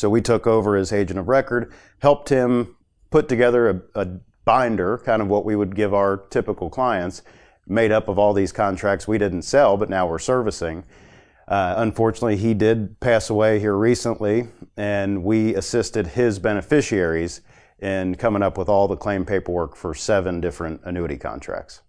So 0.00 0.08
we 0.08 0.22
took 0.22 0.46
over 0.46 0.76
as 0.76 0.94
agent 0.94 1.18
of 1.18 1.28
record, 1.28 1.70
helped 1.98 2.30
him 2.30 2.74
put 3.10 3.28
together 3.28 3.68
a, 3.68 4.00
a 4.00 4.08
binder, 4.46 4.96
kind 4.96 5.20
of 5.20 5.28
what 5.28 5.44
we 5.44 5.54
would 5.54 5.76
give 5.76 5.92
our 5.92 6.16
typical 6.30 6.70
clients, 6.70 7.22
made 7.66 7.92
up 7.92 8.08
of 8.08 8.18
all 8.18 8.32
these 8.32 8.50
contracts 8.50 9.06
we 9.06 9.18
didn't 9.18 9.42
sell, 9.42 9.76
but 9.76 9.90
now 9.90 10.08
we're 10.08 10.18
servicing. 10.18 10.84
Uh, 11.46 11.74
unfortunately, 11.76 12.38
he 12.38 12.54
did 12.54 12.98
pass 13.00 13.28
away 13.28 13.60
here 13.60 13.76
recently, 13.76 14.48
and 14.74 15.22
we 15.22 15.54
assisted 15.54 16.06
his 16.06 16.38
beneficiaries 16.38 17.42
in 17.80 18.14
coming 18.14 18.42
up 18.42 18.56
with 18.56 18.70
all 18.70 18.88
the 18.88 18.96
claim 18.96 19.26
paperwork 19.26 19.76
for 19.76 19.94
seven 19.94 20.40
different 20.40 20.80
annuity 20.84 21.18
contracts. 21.18 21.82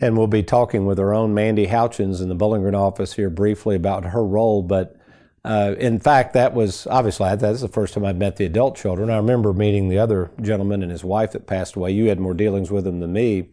And 0.00 0.16
we'll 0.16 0.26
be 0.26 0.42
talking 0.42 0.86
with 0.86 0.98
our 0.98 1.12
own 1.12 1.34
Mandy 1.34 1.66
Houchins 1.66 2.22
in 2.22 2.30
the 2.30 2.34
Bowling 2.34 2.62
Green 2.62 2.74
office 2.74 3.12
here 3.12 3.28
briefly 3.28 3.76
about 3.76 4.06
her 4.06 4.24
role. 4.24 4.62
But 4.62 4.96
uh, 5.44 5.74
in 5.78 5.98
fact, 6.00 6.34
that 6.34 6.52
was 6.54 6.86
obviously 6.86 7.34
that's 7.36 7.62
the 7.62 7.68
first 7.68 7.94
time 7.94 8.04
I'd 8.04 8.18
met 8.18 8.36
the 8.36 8.44
adult 8.44 8.76
children. 8.76 9.10
I 9.10 9.16
remember 9.16 9.52
meeting 9.52 9.88
the 9.88 9.98
other 9.98 10.30
gentleman 10.40 10.82
and 10.82 10.90
his 10.90 11.04
wife 11.04 11.32
that 11.32 11.46
passed 11.46 11.76
away. 11.76 11.92
You 11.92 12.08
had 12.08 12.20
more 12.20 12.34
dealings 12.34 12.70
with 12.70 12.84
them 12.84 13.00
than 13.00 13.12
me. 13.12 13.48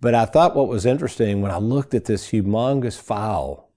But 0.00 0.14
I 0.14 0.24
thought 0.24 0.56
what 0.56 0.68
was 0.68 0.84
interesting 0.84 1.40
when 1.40 1.52
I 1.52 1.58
looked 1.58 1.94
at 1.94 2.06
this 2.06 2.32
humongous 2.32 3.00
file 3.00 3.68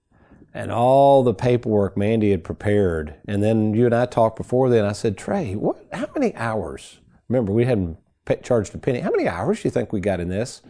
and 0.56 0.72
all 0.72 1.22
the 1.22 1.34
paperwork 1.34 1.96
Mandy 1.96 2.32
had 2.32 2.44
prepared. 2.44 3.16
And 3.28 3.44
then 3.44 3.74
you 3.74 3.86
and 3.86 3.94
I 3.94 4.06
talked 4.06 4.38
before 4.38 4.70
then. 4.70 4.86
I 4.86 4.94
said, 4.94 5.18
Trey, 5.18 5.54
what? 5.54 5.86
How 5.94 6.10
many 6.16 6.34
hours? 6.36 7.00
Remember, 7.30 7.52
we 7.52 7.66
hadn't 7.66 7.98
charged 8.42 8.74
a 8.74 8.78
penny. 8.78 9.00
How 9.00 9.12
many 9.12 9.28
hours 9.28 9.62
do 9.62 9.68
you 9.68 9.72
think 9.72 9.94
we 9.94 10.00
got 10.00 10.20
in 10.20 10.30
this? 10.30 10.62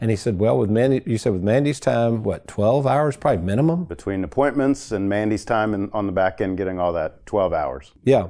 And 0.00 0.10
he 0.10 0.16
said, 0.16 0.38
well, 0.38 0.56
with 0.56 0.70
Mandy, 0.70 1.02
you 1.04 1.18
said 1.18 1.32
with 1.32 1.42
Mandy's 1.42 1.78
time, 1.78 2.22
what, 2.22 2.48
12 2.48 2.86
hours, 2.86 3.16
probably 3.16 3.44
minimum? 3.44 3.84
Between 3.84 4.24
appointments 4.24 4.92
and 4.92 5.08
Mandy's 5.08 5.44
time 5.44 5.74
and 5.74 5.90
on 5.92 6.06
the 6.06 6.12
back 6.12 6.40
end 6.40 6.56
getting 6.56 6.78
all 6.78 6.92
that, 6.94 7.26
12 7.26 7.52
hours. 7.52 7.92
Yeah. 8.04 8.28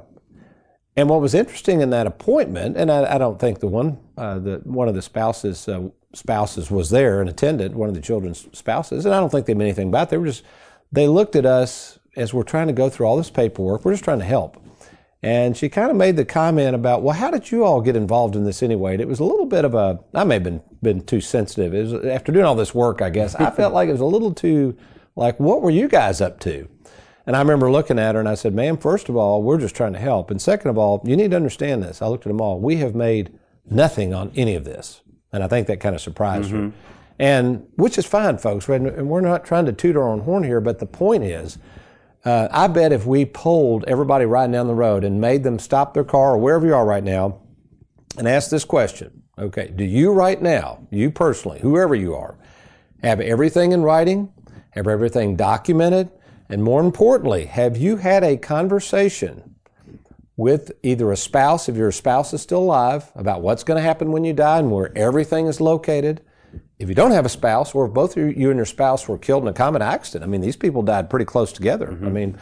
And 0.97 1.09
what 1.09 1.21
was 1.21 1.33
interesting 1.33 1.79
in 1.79 1.89
that 1.91 2.07
appointment, 2.07 2.75
and 2.75 2.91
I, 2.91 3.15
I 3.15 3.17
don't 3.17 3.39
think 3.39 3.59
the 3.59 3.67
one, 3.67 3.97
uh, 4.17 4.39
the 4.39 4.61
one 4.65 4.89
of 4.89 4.95
the 4.95 5.01
spouses 5.01 5.69
uh, 5.69 5.87
spouses 6.13 6.69
was 6.69 6.89
there 6.89 7.21
and 7.21 7.29
attended, 7.29 7.73
one 7.73 7.87
of 7.87 7.95
the 7.95 8.01
children's 8.01 8.45
spouses, 8.51 9.05
and 9.05 9.15
I 9.15 9.19
don't 9.21 9.29
think 9.29 9.45
they 9.45 9.53
meant 9.53 9.69
anything 9.69 9.87
about 9.87 10.07
it. 10.07 10.09
They 10.11 10.17
were 10.17 10.25
just 10.25 10.43
they 10.91 11.07
looked 11.07 11.37
at 11.37 11.45
us 11.45 11.97
as 12.17 12.33
we're 12.33 12.43
trying 12.43 12.67
to 12.67 12.73
go 12.73 12.89
through 12.89 13.05
all 13.05 13.15
this 13.15 13.29
paperwork. 13.29 13.85
We're 13.85 13.93
just 13.93 14.03
trying 14.03 14.19
to 14.19 14.25
help. 14.25 14.61
And 15.23 15.55
she 15.55 15.69
kind 15.69 15.91
of 15.91 15.97
made 15.97 16.15
the 16.15 16.25
comment 16.25 16.73
about, 16.73 17.03
well, 17.03 17.15
how 17.15 17.29
did 17.29 17.51
you 17.51 17.63
all 17.63 17.79
get 17.79 17.95
involved 17.95 18.35
in 18.35 18.43
this 18.43 18.63
anyway? 18.63 18.93
And 18.93 19.01
it 19.01 19.07
was 19.07 19.19
a 19.19 19.23
little 19.23 19.45
bit 19.45 19.65
of 19.65 19.75
a, 19.75 19.99
I 20.15 20.23
may 20.23 20.35
have 20.35 20.43
been, 20.43 20.63
been 20.81 21.01
too 21.01 21.21
sensitive. 21.21 21.75
It 21.75 21.83
was, 21.83 22.05
after 22.05 22.31
doing 22.31 22.45
all 22.45 22.55
this 22.55 22.73
work, 22.73 23.03
I 23.03 23.11
guess, 23.11 23.35
I 23.35 23.51
felt 23.51 23.71
like 23.71 23.87
it 23.87 23.91
was 23.91 24.01
a 24.01 24.05
little 24.05 24.33
too, 24.33 24.75
like, 25.15 25.39
what 25.39 25.61
were 25.61 25.69
you 25.69 25.87
guys 25.87 26.21
up 26.21 26.39
to? 26.39 26.67
And 27.27 27.35
I 27.35 27.39
remember 27.39 27.71
looking 27.71 27.99
at 27.99 28.15
her 28.15 28.19
and 28.19 28.27
I 28.27 28.33
said, 28.33 28.55
ma'am, 28.55 28.77
first 28.77 29.09
of 29.09 29.15
all, 29.15 29.43
we're 29.43 29.59
just 29.59 29.75
trying 29.75 29.93
to 29.93 29.99
help. 29.99 30.31
And 30.31 30.41
second 30.41 30.71
of 30.71 30.79
all, 30.79 31.01
you 31.05 31.15
need 31.15 31.29
to 31.31 31.37
understand 31.37 31.83
this. 31.83 32.01
I 32.01 32.07
looked 32.07 32.25
at 32.25 32.29
them 32.29 32.41
all. 32.41 32.59
We 32.59 32.77
have 32.77 32.95
made 32.95 33.37
nothing 33.69 34.15
on 34.15 34.31
any 34.35 34.55
of 34.55 34.65
this. 34.65 35.01
And 35.31 35.43
I 35.43 35.47
think 35.47 35.67
that 35.67 35.79
kind 35.79 35.93
of 35.93 36.01
surprised 36.01 36.49
mm-hmm. 36.49 36.69
her. 36.69 36.73
And 37.19 37.67
which 37.75 37.99
is 37.99 38.07
fine, 38.07 38.39
folks. 38.39 38.67
And 38.67 39.07
we're 39.07 39.21
not 39.21 39.45
trying 39.45 39.67
to 39.67 39.71
toot 39.71 39.95
our 39.95 40.09
own 40.09 40.21
horn 40.21 40.43
here, 40.43 40.59
but 40.59 40.79
the 40.79 40.87
point 40.87 41.23
is, 41.23 41.59
uh, 42.23 42.47
I 42.51 42.67
bet 42.67 42.91
if 42.91 43.05
we 43.05 43.25
pulled 43.25 43.83
everybody 43.87 44.25
riding 44.25 44.51
down 44.51 44.67
the 44.67 44.75
road 44.75 45.03
and 45.03 45.19
made 45.19 45.43
them 45.43 45.59
stop 45.59 45.93
their 45.93 46.03
car 46.03 46.33
or 46.33 46.37
wherever 46.37 46.65
you 46.65 46.75
are 46.75 46.85
right 46.85 47.03
now 47.03 47.39
and 48.17 48.27
ask 48.27 48.49
this 48.49 48.65
question, 48.65 49.23
okay, 49.37 49.71
do 49.75 49.83
you 49.83 50.11
right 50.11 50.41
now, 50.41 50.85
you 50.91 51.09
personally, 51.09 51.59
whoever 51.59 51.95
you 51.95 52.13
are, 52.13 52.37
have 53.01 53.19
everything 53.19 53.71
in 53.71 53.81
writing, 53.81 54.31
have 54.71 54.87
everything 54.87 55.35
documented, 55.35 56.11
and 56.47 56.63
more 56.63 56.81
importantly, 56.81 57.45
have 57.45 57.77
you 57.77 57.97
had 57.97 58.23
a 58.23 58.37
conversation 58.37 59.55
with 60.37 60.71
either 60.83 61.11
a 61.11 61.17
spouse, 61.17 61.69
if 61.69 61.75
your 61.75 61.91
spouse 61.91 62.33
is 62.33 62.41
still 62.41 62.59
alive, 62.59 63.11
about 63.15 63.41
what's 63.41 63.63
going 63.63 63.77
to 63.77 63.83
happen 63.83 64.11
when 64.11 64.23
you 64.23 64.33
die 64.33 64.59
and 64.59 64.71
where 64.71 64.95
everything 64.97 65.47
is 65.47 65.61
located? 65.61 66.21
If 66.81 66.89
you 66.89 66.95
don't 66.95 67.11
have 67.11 67.25
a 67.25 67.29
spouse, 67.29 67.75
or 67.75 67.85
if 67.85 67.93
both 67.93 68.17
you 68.17 68.49
and 68.49 68.57
your 68.57 68.65
spouse 68.65 69.07
were 69.07 69.17
killed 69.17 69.43
in 69.43 69.47
a 69.47 69.53
common 69.53 69.83
accident, 69.83 70.27
I 70.27 70.31
mean, 70.31 70.41
these 70.41 70.55
people 70.55 70.81
died 70.81 71.09
pretty 71.09 71.25
close 71.25 71.53
together. 71.53 71.87
Mm-hmm. 71.87 72.07
I 72.07 72.09
mean, 72.09 72.37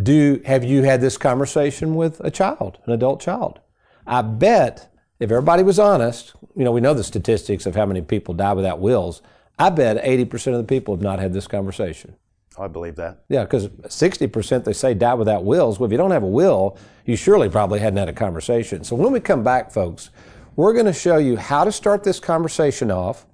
do 0.00 0.42
have 0.44 0.62
you 0.62 0.82
had 0.82 1.00
this 1.00 1.16
conversation 1.16 1.94
with 1.94 2.20
a 2.20 2.30
child, 2.30 2.78
an 2.84 2.92
adult 2.92 3.20
child? 3.20 3.60
I 4.06 4.22
bet 4.22 4.94
if 5.18 5.30
everybody 5.30 5.62
was 5.62 5.78
honest, 5.78 6.34
you 6.54 6.64
know, 6.64 6.70
we 6.70 6.82
know 6.82 6.92
the 6.92 7.02
statistics 7.02 7.64
of 7.64 7.74
how 7.74 7.86
many 7.86 8.02
people 8.02 8.34
die 8.34 8.52
without 8.52 8.78
wills. 8.78 9.22
I 9.58 9.70
bet 9.70 10.04
80% 10.04 10.52
of 10.52 10.58
the 10.58 10.64
people 10.64 10.94
have 10.94 11.02
not 11.02 11.18
had 11.18 11.32
this 11.32 11.46
conversation. 11.46 12.14
I 12.58 12.68
believe 12.68 12.96
that. 12.96 13.24
Yeah, 13.28 13.44
because 13.44 13.68
60% 13.68 14.64
they 14.64 14.72
say 14.72 14.92
die 14.92 15.14
without 15.14 15.44
wills. 15.44 15.78
Well, 15.78 15.86
if 15.86 15.92
you 15.92 15.98
don't 15.98 16.10
have 16.10 16.22
a 16.22 16.28
will, 16.28 16.76
you 17.06 17.16
surely 17.16 17.48
probably 17.48 17.80
hadn't 17.80 17.98
had 17.98 18.08
a 18.08 18.12
conversation. 18.12 18.84
So 18.84 18.96
when 18.96 19.12
we 19.12 19.20
come 19.20 19.42
back, 19.42 19.70
folks, 19.70 20.10
we're 20.56 20.72
going 20.72 20.86
to 20.86 20.92
show 20.92 21.16
you 21.16 21.36
how 21.36 21.64
to 21.64 21.72
start 21.72 22.04
this 22.04 22.20
conversation 22.20 22.90
off 22.90 23.26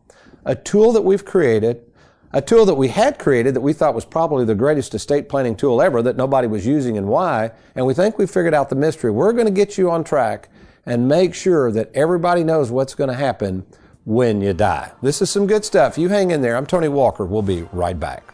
a 0.44 0.54
tool 0.54 0.92
that 0.92 1.02
we've 1.02 1.24
created, 1.24 1.82
a 2.32 2.42
tool 2.42 2.64
that 2.66 2.74
we 2.74 2.88
had 2.88 3.18
created 3.18 3.54
that 3.54 3.60
we 3.60 3.72
thought 3.72 3.94
was 3.94 4.04
probably 4.04 4.44
the 4.44 4.54
greatest 4.54 4.94
estate 4.94 5.28
planning 5.28 5.54
tool 5.56 5.80
ever 5.80 6.02
that 6.02 6.16
nobody 6.16 6.48
was 6.48 6.66
using 6.66 6.98
and 6.98 7.06
why, 7.06 7.52
and 7.74 7.86
we 7.86 7.94
think 7.94 8.18
we 8.18 8.26
figured 8.26 8.54
out 8.54 8.68
the 8.68 8.74
mystery. 8.74 9.10
We're 9.10 9.32
going 9.32 9.46
to 9.46 9.52
get 9.52 9.78
you 9.78 9.90
on 9.90 10.04
track 10.04 10.48
and 10.84 11.08
make 11.08 11.34
sure 11.34 11.70
that 11.72 11.90
everybody 11.94 12.44
knows 12.44 12.70
what's 12.70 12.94
going 12.94 13.08
to 13.08 13.16
happen 13.16 13.64
when 14.04 14.40
you 14.40 14.52
die. 14.52 14.92
This 15.00 15.22
is 15.22 15.30
some 15.30 15.46
good 15.46 15.64
stuff. 15.64 15.96
You 15.96 16.08
hang 16.08 16.30
in 16.30 16.42
there. 16.42 16.56
I'm 16.56 16.66
Tony 16.66 16.88
Walker. 16.88 17.24
We'll 17.24 17.42
be 17.42 17.62
right 17.72 17.98
back. 17.98 18.33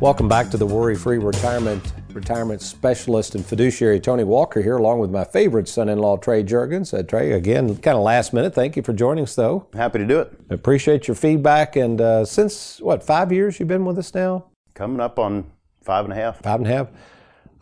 Welcome 0.00 0.28
back 0.28 0.48
to 0.52 0.56
the 0.56 0.64
Worry 0.64 0.96
Free 0.96 1.18
Retirement 1.18 1.92
Retirement 2.14 2.62
Specialist 2.62 3.34
and 3.34 3.44
Fiduciary 3.44 4.00
Tony 4.00 4.24
Walker 4.24 4.62
here, 4.62 4.78
along 4.78 5.00
with 5.00 5.10
my 5.10 5.24
favorite 5.24 5.68
son-in-law 5.68 6.16
Trey 6.16 6.42
Jurgens. 6.42 6.98
Uh, 6.98 7.02
Trey, 7.02 7.32
again, 7.32 7.76
kind 7.76 7.98
of 7.98 8.02
last 8.02 8.32
minute. 8.32 8.54
Thank 8.54 8.76
you 8.76 8.82
for 8.82 8.94
joining 8.94 9.24
us, 9.24 9.34
though. 9.34 9.66
Happy 9.74 9.98
to 9.98 10.06
do 10.06 10.18
it. 10.20 10.32
Appreciate 10.48 11.06
your 11.06 11.16
feedback. 11.16 11.76
And 11.76 12.00
uh, 12.00 12.24
since 12.24 12.80
what 12.80 13.02
five 13.02 13.30
years 13.30 13.60
you've 13.60 13.68
been 13.68 13.84
with 13.84 13.98
us 13.98 14.14
now? 14.14 14.46
Coming 14.72 15.00
up 15.00 15.18
on 15.18 15.52
five 15.82 16.06
and 16.06 16.14
a 16.14 16.16
half. 16.16 16.42
Five 16.42 16.60
and 16.60 16.66
a 16.66 16.72
half. 16.72 16.88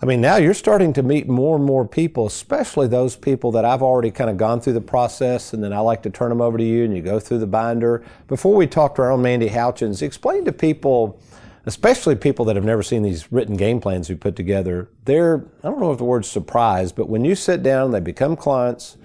I 0.01 0.07
mean, 0.07 0.21
now 0.21 0.37
you're 0.37 0.55
starting 0.55 0.93
to 0.93 1.03
meet 1.03 1.27
more 1.27 1.57
and 1.57 1.65
more 1.65 1.85
people, 1.89 2.29
especially 2.29 2.87
those 2.87 3.17
people 3.17 3.51
that 3.51 3.65
I've 3.65 3.83
already 3.83 4.13
kind 4.13 4.31
of 4.31 4.37
gone 4.37 4.61
through 4.61 4.75
the 4.75 4.81
process, 4.81 5.55
and 5.55 5.65
then 5.65 5.73
I 5.73 5.81
like 5.81 6.05
to 6.05 6.11
turn 6.11 6.29
them 6.29 6.41
over 6.41 6.57
to 6.57 6.63
you, 6.63 6.85
and 6.85 6.95
you 6.95 7.03
go 7.03 7.19
through 7.19 7.39
the 7.39 7.49
binder. 7.49 8.05
Before 8.29 8.55
we 8.55 8.69
talk 8.69 8.95
to 8.95 9.03
our 9.03 9.11
own 9.11 9.23
Mandy 9.23 9.49
Houchins, 9.49 10.03
explain 10.03 10.45
to 10.45 10.53
people 10.53 11.21
especially 11.69 12.17
people 12.17 12.47
that 12.47 12.57
have 12.57 12.65
never 12.65 12.83
seen 12.83 13.03
these 13.03 13.31
written 13.31 13.55
game 13.55 13.79
plans 13.79 14.09
we 14.09 14.15
put 14.15 14.35
together, 14.35 14.89
they're, 15.05 15.45
I 15.63 15.69
don't 15.69 15.79
know 15.79 15.93
if 15.93 15.99
the 15.99 16.05
word's 16.05 16.27
surprised, 16.27 16.97
but 16.97 17.11
when 17.11 17.27
you 17.27 17.35
sit 17.35 17.63
down, 17.63 17.91
they 17.91 18.01
become 18.01 18.37
clients. 18.37 18.97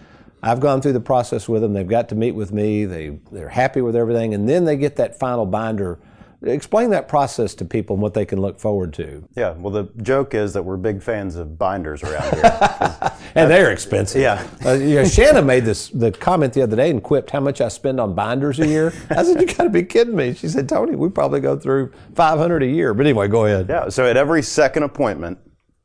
I've 0.41 0.62
gone 0.62 0.82
through 0.82 0.93
the 0.93 1.01
process 1.01 1.50
with 1.50 1.62
them. 1.62 1.74
They've 1.74 1.86
got 1.86 2.08
to 2.10 2.15
meet 2.15 2.32
with 2.32 2.53
me. 2.53 2.86
They, 2.86 3.20
they're 3.34 3.50
happy 3.50 3.82
with 3.82 3.98
everything. 3.98 4.34
And 4.34 4.48
then 4.48 4.63
they 4.63 4.77
get 4.77 4.96
that 4.96 5.20
final 5.20 5.46
binder 5.46 6.00
Explain 6.43 6.89
that 6.89 7.07
process 7.07 7.55
to 7.55 7.65
people 7.65 7.95
and 7.95 8.03
what 8.03 8.13
they 8.13 8.25
can 8.25 8.41
look 8.41 8.59
forward 8.59 8.93
to. 8.95 9.27
Yeah, 9.35 9.51
well, 9.51 9.71
the 9.71 9.89
joke 10.03 10.33
is 10.33 10.53
that 10.53 10.63
we're 10.63 10.77
big 10.77 11.01
fans 11.01 11.35
of 11.35 11.57
binders 11.57 12.03
around 12.03 12.33
here. 12.33 12.43
and 13.35 13.50
they're 13.50 13.71
expensive. 13.71 14.21
Yeah. 14.21 14.45
Uh, 14.65 14.73
you 14.73 14.95
know, 14.95 15.05
Shanna 15.05 15.41
made 15.41 15.63
this 15.63 15.89
the 15.89 16.12
comment 16.12 16.53
the 16.53 16.62
other 16.62 16.75
day 16.75 16.89
and 16.89 17.01
quipped 17.01 17.31
how 17.31 17.39
much 17.39 17.62
I 17.62 17.69
spend 17.69 18.00
on 18.00 18.13
binders 18.13 18.59
a 18.59 18.67
year. 18.67 18.93
I 19.09 19.23
said, 19.23 19.39
you 19.39 19.47
got 19.47 19.63
to 19.63 19.69
be 19.69 19.83
kidding 19.83 20.15
me. 20.15 20.33
She 20.33 20.50
said, 20.50 20.67
Tony, 20.67 20.95
we 20.95 21.09
probably 21.09 21.39
go 21.39 21.57
through 21.57 21.93
500 22.15 22.62
a 22.62 22.67
year. 22.67 22.93
But 22.93 23.05
anyway, 23.05 23.29
go 23.29 23.45
ahead. 23.45 23.67
Yeah, 23.69 23.89
so 23.89 24.05
at 24.05 24.17
every 24.17 24.43
second 24.43 24.83
appointment, 24.83 25.39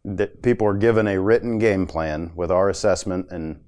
that 0.04 0.42
people 0.42 0.66
are 0.66 0.74
given 0.74 1.06
a 1.06 1.20
written 1.20 1.58
game 1.58 1.86
plan 1.86 2.32
with 2.34 2.50
our 2.50 2.70
assessment 2.70 3.30
and 3.30 3.60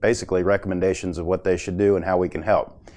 basically 0.00 0.42
recommendations 0.42 1.18
of 1.18 1.26
what 1.26 1.44
they 1.44 1.56
should 1.56 1.78
do 1.78 1.96
and 1.96 2.04
how 2.04 2.18
we 2.18 2.28
can 2.28 2.42
help. 2.42 2.88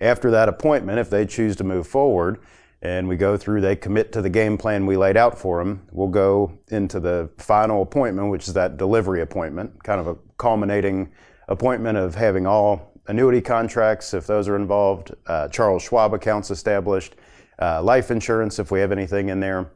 After 0.00 0.30
that 0.30 0.48
appointment, 0.48 0.98
if 0.98 1.08
they 1.08 1.24
choose 1.24 1.56
to 1.56 1.64
move 1.64 1.86
forward, 1.86 2.40
and 2.84 3.08
we 3.08 3.16
go 3.16 3.36
through, 3.38 3.62
they 3.62 3.74
commit 3.74 4.12
to 4.12 4.20
the 4.20 4.28
game 4.28 4.58
plan 4.58 4.84
we 4.84 4.98
laid 4.98 5.16
out 5.16 5.38
for 5.38 5.58
them. 5.58 5.86
We'll 5.90 6.08
go 6.08 6.52
into 6.68 7.00
the 7.00 7.30
final 7.38 7.80
appointment, 7.80 8.30
which 8.30 8.46
is 8.46 8.52
that 8.54 8.76
delivery 8.76 9.22
appointment, 9.22 9.82
kind 9.82 9.98
of 9.98 10.06
a 10.06 10.16
culminating 10.36 11.10
appointment 11.48 11.96
of 11.96 12.14
having 12.14 12.46
all 12.46 12.92
annuity 13.06 13.40
contracts, 13.40 14.12
if 14.12 14.26
those 14.26 14.48
are 14.48 14.56
involved, 14.56 15.14
uh, 15.26 15.48
Charles 15.48 15.82
Schwab 15.82 16.12
accounts 16.12 16.50
established, 16.50 17.16
uh, 17.60 17.82
life 17.82 18.10
insurance, 18.10 18.58
if 18.58 18.70
we 18.70 18.80
have 18.80 18.92
anything 18.92 19.30
in 19.30 19.40
there. 19.40 19.70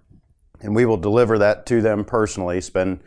And 0.60 0.76
we 0.76 0.84
will 0.84 0.96
deliver 0.98 1.38
that 1.38 1.64
to 1.66 1.80
them 1.80 2.04
personally, 2.04 2.60
spend 2.60 3.00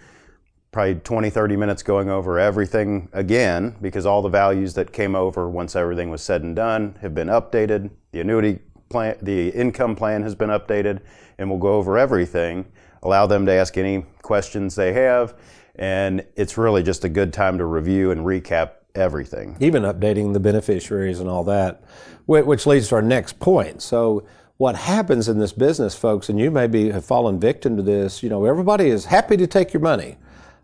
probably 0.72 0.96
20, 0.96 1.30
30 1.30 1.58
minutes 1.58 1.84
going 1.84 2.10
over 2.10 2.40
everything 2.40 3.08
again, 3.14 3.76
because 3.82 4.08
all 4.08 4.24
the 4.24 4.30
values 4.30 4.74
that 4.76 4.94
came 4.94 5.16
over 5.16 5.48
once 5.48 5.76
everything 5.76 6.10
was 6.10 6.24
said 6.24 6.42
and 6.42 6.56
done 6.56 6.98
have 7.02 7.14
been 7.14 7.28
updated. 7.28 7.92
The 8.14 8.22
annuity 8.22 8.60
plan, 8.92 9.18
the 9.22 9.50
income 9.50 9.96
plan 9.96 10.22
has 10.24 10.36
been 10.36 10.50
updated, 10.50 11.00
and 11.38 11.50
we'll 11.50 11.60
go 11.60 11.74
over 11.74 11.98
everything, 11.98 12.66
allow 13.02 13.26
them 13.26 13.46
to 13.48 13.52
ask 13.52 13.78
any 13.78 14.06
questions 14.22 14.76
they 14.76 14.94
have, 14.94 15.36
and 15.76 16.26
it's 16.36 16.58
really 16.58 16.84
just 16.84 17.04
a 17.04 17.10
good 17.10 17.34
time 17.34 17.58
to 17.58 17.66
review 17.66 18.12
and 18.12 18.22
recap 18.22 18.74
everything. 18.94 19.56
Even 19.60 19.84
updating 19.84 20.34
the 20.34 20.40
beneficiaries 20.40 21.20
and 21.20 21.30
all 21.30 21.44
that, 21.46 21.84
which 22.26 22.66
leads 22.66 22.90
to 22.90 22.96
our 22.96 23.02
next 23.02 23.40
point. 23.40 23.82
So, 23.82 24.26
what 24.58 24.76
happens 24.76 25.28
in 25.28 25.40
this 25.40 25.54
business, 25.54 25.96
folks, 25.96 26.30
and 26.30 26.40
you 26.40 26.52
maybe 26.52 26.92
have 26.92 27.04
fallen 27.04 27.40
victim 27.40 27.76
to 27.78 27.82
this, 27.82 28.22
you 28.22 28.30
know, 28.30 28.46
everybody 28.46 28.90
is 28.90 29.06
happy 29.06 29.36
to 29.38 29.48
take 29.48 29.74
your 29.74 29.82
money. 29.82 30.18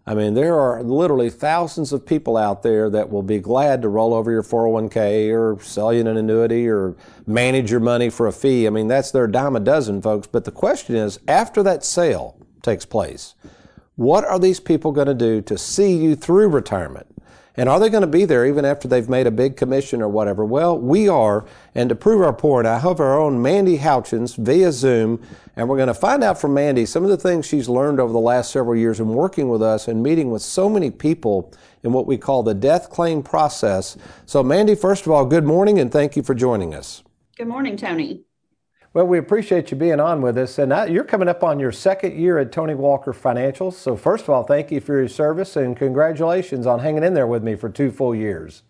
I 0.08 0.14
mean, 0.14 0.36
there 0.36 0.58
are 0.58 0.82
literally 0.82 1.30
thousands 1.30 1.92
of 1.92 2.06
people 2.06 2.38
out 2.38 2.64
there 2.64 2.90
that 2.90 3.10
will 3.10 3.24
be 3.24 3.40
glad 3.40 3.82
to 3.82 3.90
roll 3.90 4.14
over 4.14 4.32
your 4.32 4.42
401k 4.42 5.34
or 5.34 5.62
sell 5.62 5.94
you 5.94 6.00
an 6.00 6.08
annuity 6.08 6.70
or 6.70 6.96
manage 7.26 7.70
your 7.70 7.82
money 7.82 8.10
for 8.10 8.26
a 8.26 8.32
fee. 8.32 8.68
I 8.68 8.70
mean, 8.70 8.88
that's 8.88 9.12
their 9.12 9.28
dime 9.28 9.58
a 9.58 9.60
dozen, 9.60 10.02
folks. 10.02 10.26
But 10.26 10.46
the 10.46 10.52
question 10.52 10.96
is, 10.96 11.20
after 11.28 11.62
that 11.64 11.84
sale 11.84 12.38
takes 12.62 12.86
place, 12.86 13.36
what 13.98 14.24
are 14.24 14.40
these 14.40 14.62
people 14.62 14.94
going 14.94 15.08
to 15.08 15.14
do 15.14 15.42
to 15.42 15.58
see 15.58 15.98
you 15.98 16.16
through 16.16 16.48
retirement? 16.48 17.08
And 17.58 17.68
are 17.68 17.80
they 17.80 17.90
going 17.90 18.02
to 18.02 18.08
be 18.08 18.24
there 18.24 18.46
even 18.46 18.66
after 18.66 18.88
they've 18.88 19.10
made 19.10 19.26
a 19.26 19.32
big 19.32 19.58
commission 19.58 20.00
or 20.00 20.08
whatever? 20.08 20.46
Well, 20.46 20.78
we 20.78 21.10
are. 21.10 21.44
And 21.74 21.90
to 21.90 21.96
prove 21.96 22.22
our 22.22 22.32
point, 22.32 22.68
I 22.68 22.78
have 22.78 23.00
our 23.00 23.20
own 23.20 23.42
Mandy 23.42 23.80
Houchins 23.80 24.38
via 24.38 24.72
Zoom. 24.72 25.20
And 25.56 25.68
we're 25.68 25.78
going 25.78 25.88
to 25.88 25.96
find 25.96 26.24
out 26.24 26.40
from 26.40 26.54
Mandy 26.54 26.86
some 26.86 27.04
of 27.04 27.10
the 27.10 27.18
things 27.18 27.48
she's 27.48 27.68
learned 27.68 28.00
over 28.00 28.14
the 28.14 28.20
last 28.20 28.52
several 28.52 28.76
years 28.76 29.00
in 29.00 29.10
working 29.10 29.50
with 29.50 29.64
us 29.64 29.88
and 29.88 30.04
meeting 30.04 30.30
with 30.30 30.44
so 30.44 30.70
many 30.70 30.92
people 30.92 31.52
in 31.82 31.92
what 31.92 32.06
we 32.06 32.16
call 32.16 32.44
the 32.44 32.54
death 32.54 32.92
claim 32.92 33.24
process. 33.24 33.98
So, 34.28 34.44
Mandy, 34.44 34.76
first 34.76 35.08
of 35.08 35.12
all, 35.12 35.26
good 35.26 35.44
morning 35.44 35.80
and 35.80 35.92
thank 35.92 36.16
you 36.16 36.22
for 36.22 36.36
joining 36.36 36.76
us. 36.76 37.02
Good 37.38 37.48
morning, 37.48 37.76
Tony. 37.76 38.27
Well, 38.98 39.06
we 39.06 39.20
appreciate 39.20 39.70
you 39.70 39.78
being 39.78 40.00
on 40.00 40.24
with 40.24 40.40
us. 40.40 40.58
And 40.58 40.92
you're 40.92 41.04
coming 41.04 41.28
up 41.28 41.44
on 41.44 41.60
your 41.60 41.72
second 41.72 42.20
year 42.20 42.40
at 42.40 42.52
Tony 42.52 42.74
Walker 42.74 43.14
Financials. 43.14 43.74
So, 43.74 43.96
first 43.96 44.24
of 44.24 44.32
all, 44.32 44.42
thank 44.42 44.72
you 44.72 44.82
for 44.82 44.98
your 44.98 45.08
service 45.08 45.56
and 45.56 45.78
congratulations 45.78 46.66
on 46.66 46.80
hanging 46.80 47.04
in 47.04 47.14
there 47.14 47.28
with 47.28 47.44
me 47.44 47.54
for 47.54 47.70
two 47.70 47.92
full 47.92 48.16
years. 48.16 48.64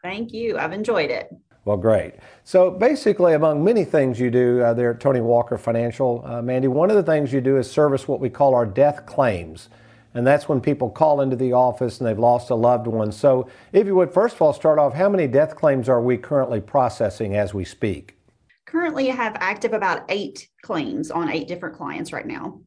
Thank 0.00 0.32
you. 0.32 0.56
I've 0.56 0.72
enjoyed 0.72 1.10
it. 1.10 1.34
Well, 1.64 1.78
great. 1.78 2.14
So, 2.44 2.70
basically, 2.70 3.32
among 3.32 3.64
many 3.64 3.84
things 3.84 4.20
you 4.20 4.30
do 4.30 4.60
uh, 4.60 4.72
there 4.72 4.92
at 4.92 5.00
Tony 5.00 5.20
Walker 5.20 5.58
Financial, 5.58 6.22
uh, 6.24 6.40
Mandy, 6.42 6.68
one 6.68 6.88
of 6.88 6.94
the 6.94 7.02
things 7.02 7.32
you 7.32 7.40
do 7.40 7.56
is 7.56 7.68
service 7.68 8.06
what 8.06 8.20
we 8.20 8.30
call 8.30 8.54
our 8.54 8.66
death 8.66 9.04
claims. 9.04 9.68
And 10.14 10.24
that's 10.24 10.48
when 10.48 10.60
people 10.60 10.90
call 10.90 11.20
into 11.20 11.34
the 11.34 11.54
office 11.54 11.98
and 11.98 12.08
they've 12.08 12.16
lost 12.16 12.50
a 12.50 12.54
loved 12.54 12.86
one. 12.86 13.10
So, 13.10 13.48
if 13.72 13.88
you 13.88 13.96
would 13.96 14.14
first 14.14 14.36
of 14.36 14.42
all 14.42 14.52
start 14.52 14.78
off, 14.78 14.94
how 14.94 15.08
many 15.08 15.26
death 15.26 15.56
claims 15.56 15.88
are 15.88 16.00
we 16.00 16.18
currently 16.18 16.60
processing 16.60 17.34
as 17.34 17.52
we 17.52 17.64
speak? 17.64 18.16
Currently 18.72 19.08
have 19.08 19.36
active 19.38 19.74
about 19.74 20.02
eight 20.08 20.48
claims 20.62 21.10
on 21.10 21.28
eight 21.28 21.46
different 21.46 21.76
clients 21.76 22.10
right 22.10 22.26
now. 22.26 22.58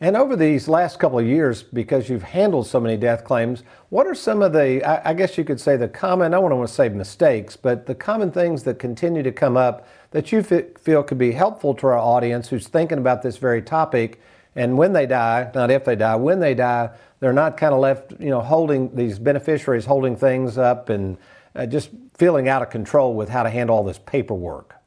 And 0.00 0.16
over 0.16 0.34
these 0.34 0.66
last 0.66 0.98
couple 0.98 1.18
of 1.18 1.26
years, 1.26 1.62
because 1.62 2.08
you've 2.08 2.22
handled 2.22 2.68
so 2.68 2.80
many 2.80 2.96
death 2.96 3.24
claims, 3.24 3.64
what 3.90 4.06
are 4.06 4.14
some 4.14 4.42
of 4.42 4.52
the, 4.52 4.82
I 5.06 5.12
guess 5.12 5.36
you 5.36 5.44
could 5.44 5.60
say 5.60 5.76
the 5.76 5.88
common, 5.88 6.32
I 6.32 6.40
don't 6.40 6.50
want 6.50 6.68
to 6.68 6.72
say 6.72 6.88
mistakes, 6.88 7.54
but 7.56 7.84
the 7.84 7.96
common 7.96 8.30
things 8.30 8.62
that 8.62 8.78
continue 8.78 9.22
to 9.24 9.32
come 9.32 9.56
up 9.56 9.86
that 10.12 10.32
you 10.32 10.42
feel 10.42 11.02
could 11.02 11.18
be 11.18 11.32
helpful 11.32 11.74
to 11.74 11.88
our 11.88 11.98
audience 11.98 12.48
who's 12.48 12.68
thinking 12.68 12.98
about 12.98 13.22
this 13.22 13.36
very 13.36 13.60
topic? 13.60 14.22
And 14.54 14.78
when 14.78 14.92
they 14.94 15.04
die, 15.04 15.50
not 15.54 15.70
if 15.70 15.84
they 15.84 15.96
die, 15.96 16.16
when 16.16 16.40
they 16.40 16.54
die, 16.54 16.90
they're 17.20 17.32
not 17.32 17.56
kind 17.56 17.74
of 17.74 17.80
left, 17.80 18.12
you 18.20 18.30
know, 18.30 18.40
holding 18.40 18.94
these 18.94 19.18
beneficiaries 19.18 19.84
holding 19.84 20.16
things 20.16 20.56
up 20.56 20.88
and 20.88 21.18
uh, 21.56 21.66
just 21.66 21.90
feeling 22.14 22.48
out 22.48 22.62
of 22.62 22.70
control 22.70 23.14
with 23.14 23.28
how 23.28 23.42
to 23.42 23.50
handle 23.50 23.76
all 23.76 23.84
this 23.84 23.98
paperwork. 23.98 24.77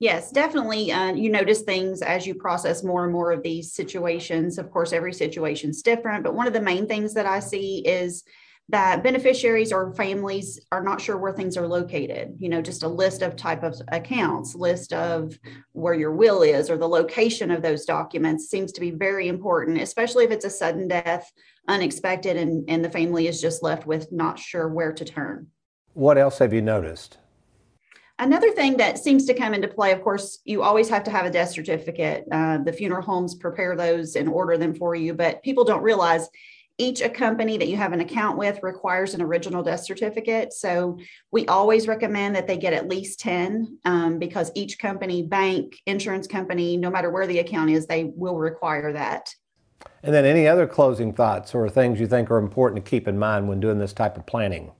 Yes, 0.00 0.30
definitely. 0.32 0.92
Uh, 0.92 1.14
you 1.14 1.30
notice 1.30 1.62
things 1.62 2.02
as 2.02 2.26
you 2.26 2.34
process 2.34 2.82
more 2.82 3.04
and 3.04 3.12
more 3.12 3.32
of 3.32 3.42
these 3.42 3.72
situations. 3.72 4.58
Of 4.58 4.70
course, 4.70 4.92
every 4.92 5.12
situation 5.12 5.70
is 5.70 5.82
different, 5.82 6.24
but 6.24 6.34
one 6.34 6.46
of 6.46 6.52
the 6.52 6.60
main 6.60 6.86
things 6.86 7.14
that 7.14 7.26
I 7.26 7.38
see 7.38 7.78
is 7.86 8.24
that 8.70 9.02
beneficiaries 9.02 9.72
or 9.72 9.92
families 9.94 10.58
are 10.72 10.82
not 10.82 11.00
sure 11.00 11.18
where 11.18 11.32
things 11.32 11.56
are 11.56 11.68
located 11.68 12.34
you 12.38 12.48
know 12.48 12.62
just 12.62 12.82
a 12.82 12.88
list 12.88 13.20
of 13.20 13.36
type 13.36 13.62
of 13.62 13.80
accounts 13.88 14.54
list 14.54 14.92
of 14.92 15.38
where 15.72 15.94
your 15.94 16.12
will 16.12 16.42
is 16.42 16.70
or 16.70 16.78
the 16.78 16.88
location 16.88 17.50
of 17.50 17.60
those 17.60 17.84
documents 17.84 18.48
seems 18.48 18.72
to 18.72 18.80
be 18.80 18.90
very 18.90 19.28
important 19.28 19.80
especially 19.80 20.24
if 20.24 20.30
it's 20.30 20.46
a 20.46 20.50
sudden 20.50 20.88
death 20.88 21.30
unexpected 21.68 22.36
and, 22.36 22.64
and 22.68 22.82
the 22.82 22.90
family 22.90 23.28
is 23.28 23.40
just 23.40 23.62
left 23.62 23.86
with 23.86 24.10
not 24.10 24.38
sure 24.38 24.68
where 24.68 24.92
to 24.92 25.04
turn 25.04 25.46
what 25.92 26.16
else 26.16 26.38
have 26.38 26.54
you 26.54 26.62
noticed 26.62 27.18
Another 28.18 28.52
thing 28.52 28.76
that 28.76 28.98
seems 28.98 29.24
to 29.26 29.34
come 29.34 29.54
into 29.54 29.66
play, 29.66 29.90
of 29.90 30.02
course, 30.02 30.38
you 30.44 30.62
always 30.62 30.88
have 30.88 31.02
to 31.04 31.10
have 31.10 31.26
a 31.26 31.30
death 31.30 31.50
certificate. 31.50 32.24
Uh, 32.30 32.58
the 32.58 32.72
funeral 32.72 33.02
homes 33.02 33.34
prepare 33.34 33.74
those 33.74 34.14
and 34.14 34.28
order 34.28 34.56
them 34.56 34.74
for 34.74 34.94
you, 34.94 35.14
but 35.14 35.42
people 35.42 35.64
don't 35.64 35.82
realize 35.82 36.28
each 36.78 37.02
company 37.12 37.56
that 37.56 37.68
you 37.68 37.76
have 37.76 37.92
an 37.92 38.00
account 38.00 38.38
with 38.38 38.62
requires 38.62 39.14
an 39.14 39.22
original 39.22 39.62
death 39.62 39.84
certificate. 39.84 40.52
So 40.52 40.98
we 41.32 41.46
always 41.46 41.88
recommend 41.88 42.34
that 42.36 42.46
they 42.46 42.56
get 42.56 42.72
at 42.72 42.88
least 42.88 43.20
10 43.20 43.78
um, 43.84 44.18
because 44.18 44.50
each 44.54 44.78
company, 44.78 45.22
bank, 45.22 45.74
insurance 45.86 46.26
company, 46.26 46.76
no 46.76 46.90
matter 46.90 47.10
where 47.10 47.26
the 47.26 47.40
account 47.40 47.70
is, 47.70 47.86
they 47.86 48.12
will 48.16 48.36
require 48.36 48.92
that. 48.92 49.32
And 50.02 50.14
then 50.14 50.24
any 50.24 50.46
other 50.46 50.66
closing 50.66 51.12
thoughts 51.12 51.54
or 51.54 51.68
things 51.68 51.98
you 51.98 52.06
think 52.06 52.30
are 52.30 52.38
important 52.38 52.84
to 52.84 52.88
keep 52.88 53.08
in 53.08 53.18
mind 53.18 53.48
when 53.48 53.60
doing 53.60 53.78
this 53.78 53.92
type 53.92 54.16
of 54.16 54.26
planning? 54.26 54.72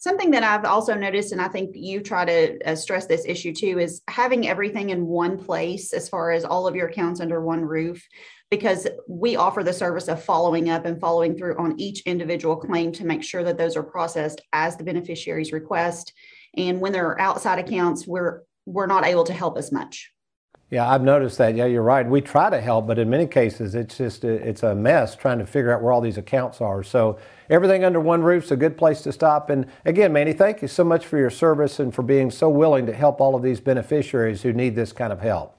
Something 0.00 0.30
that 0.30 0.42
I've 0.42 0.64
also 0.64 0.94
noticed, 0.94 1.32
and 1.32 1.42
I 1.42 1.48
think 1.48 1.72
you 1.74 2.00
try 2.00 2.24
to 2.24 2.70
uh, 2.70 2.74
stress 2.74 3.04
this 3.04 3.26
issue 3.26 3.52
too, 3.52 3.78
is 3.78 4.00
having 4.08 4.48
everything 4.48 4.88
in 4.88 5.06
one 5.06 5.36
place 5.36 5.92
as 5.92 6.08
far 6.08 6.30
as 6.30 6.42
all 6.42 6.66
of 6.66 6.74
your 6.74 6.88
accounts 6.88 7.20
under 7.20 7.44
one 7.44 7.62
roof, 7.62 8.02
because 8.50 8.88
we 9.06 9.36
offer 9.36 9.62
the 9.62 9.74
service 9.74 10.08
of 10.08 10.24
following 10.24 10.70
up 10.70 10.86
and 10.86 10.98
following 10.98 11.36
through 11.36 11.58
on 11.58 11.78
each 11.78 12.00
individual 12.06 12.56
claim 12.56 12.92
to 12.92 13.04
make 13.04 13.22
sure 13.22 13.44
that 13.44 13.58
those 13.58 13.76
are 13.76 13.82
processed 13.82 14.40
as 14.54 14.78
the 14.78 14.84
beneficiaries 14.84 15.52
request. 15.52 16.14
And 16.56 16.80
when 16.80 16.92
there 16.92 17.06
are 17.08 17.20
outside 17.20 17.58
accounts, 17.58 18.06
we're 18.06 18.40
we're 18.64 18.86
not 18.86 19.04
able 19.04 19.24
to 19.24 19.34
help 19.34 19.58
as 19.58 19.70
much. 19.70 20.10
Yeah, 20.70 20.88
I've 20.88 21.02
noticed 21.02 21.36
that. 21.38 21.56
Yeah, 21.56 21.64
you're 21.64 21.82
right. 21.82 22.06
We 22.06 22.20
try 22.20 22.48
to 22.48 22.60
help, 22.60 22.86
but 22.86 22.96
in 22.96 23.10
many 23.10 23.26
cases, 23.26 23.74
it's 23.74 23.98
just 23.98 24.22
a, 24.22 24.28
it's 24.28 24.62
a 24.62 24.72
mess 24.72 25.16
trying 25.16 25.40
to 25.40 25.46
figure 25.46 25.74
out 25.74 25.82
where 25.82 25.90
all 25.90 26.00
these 26.00 26.16
accounts 26.16 26.60
are. 26.60 26.84
So 26.84 27.18
everything 27.48 27.84
under 27.84 27.98
one 27.98 28.22
roof 28.22 28.44
is 28.44 28.50
a 28.52 28.56
good 28.56 28.78
place 28.78 29.02
to 29.02 29.12
stop. 29.12 29.50
And 29.50 29.66
again, 29.84 30.12
Manny, 30.12 30.32
thank 30.32 30.62
you 30.62 30.68
so 30.68 30.84
much 30.84 31.06
for 31.06 31.18
your 31.18 31.30
service 31.30 31.80
and 31.80 31.92
for 31.92 32.02
being 32.02 32.30
so 32.30 32.48
willing 32.48 32.86
to 32.86 32.92
help 32.92 33.20
all 33.20 33.34
of 33.34 33.42
these 33.42 33.58
beneficiaries 33.58 34.42
who 34.42 34.52
need 34.52 34.76
this 34.76 34.92
kind 34.92 35.12
of 35.12 35.20
help. 35.20 35.56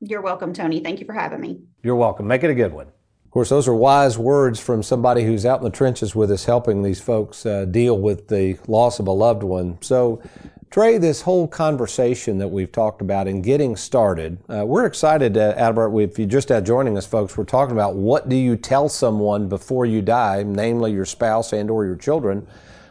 You're 0.00 0.22
welcome, 0.22 0.52
Tony. 0.52 0.78
Thank 0.80 1.00
you 1.00 1.06
for 1.06 1.14
having 1.14 1.40
me. 1.40 1.58
You're 1.82 1.96
welcome. 1.96 2.28
Make 2.28 2.44
it 2.44 2.50
a 2.50 2.54
good 2.54 2.72
one. 2.72 2.86
Of 3.28 3.32
course, 3.32 3.50
those 3.50 3.68
are 3.68 3.74
wise 3.74 4.16
words 4.16 4.58
from 4.58 4.82
somebody 4.82 5.22
who's 5.22 5.44
out 5.44 5.58
in 5.58 5.64
the 5.64 5.70
trenches 5.70 6.14
with 6.14 6.30
us, 6.30 6.46
helping 6.46 6.82
these 6.82 7.02
folks 7.02 7.44
uh, 7.44 7.66
deal 7.66 7.98
with 7.98 8.28
the 8.28 8.58
loss 8.66 9.00
of 9.00 9.06
a 9.06 9.10
loved 9.10 9.42
one. 9.42 9.76
So, 9.82 10.22
Trey, 10.70 10.96
this 10.96 11.20
whole 11.20 11.46
conversation 11.46 12.38
that 12.38 12.48
we've 12.48 12.72
talked 12.72 13.02
about 13.02 13.28
and 13.28 13.44
getting 13.44 13.76
started, 13.76 14.38
uh, 14.48 14.64
we're 14.64 14.86
excited, 14.86 15.36
uh, 15.36 15.52
Albert. 15.58 15.94
If 15.98 16.18
you're 16.18 16.26
just 16.26 16.50
are 16.50 16.62
joining 16.62 16.96
us, 16.96 17.04
folks, 17.04 17.36
we're 17.36 17.44
talking 17.44 17.72
about 17.72 17.96
what 17.96 18.30
do 18.30 18.34
you 18.34 18.56
tell 18.56 18.88
someone 18.88 19.46
before 19.46 19.84
you 19.84 20.00
die, 20.00 20.42
namely 20.42 20.92
your 20.92 21.04
spouse 21.04 21.52
and 21.52 21.68
or 21.68 21.84
your 21.84 21.96
children. 21.96 22.46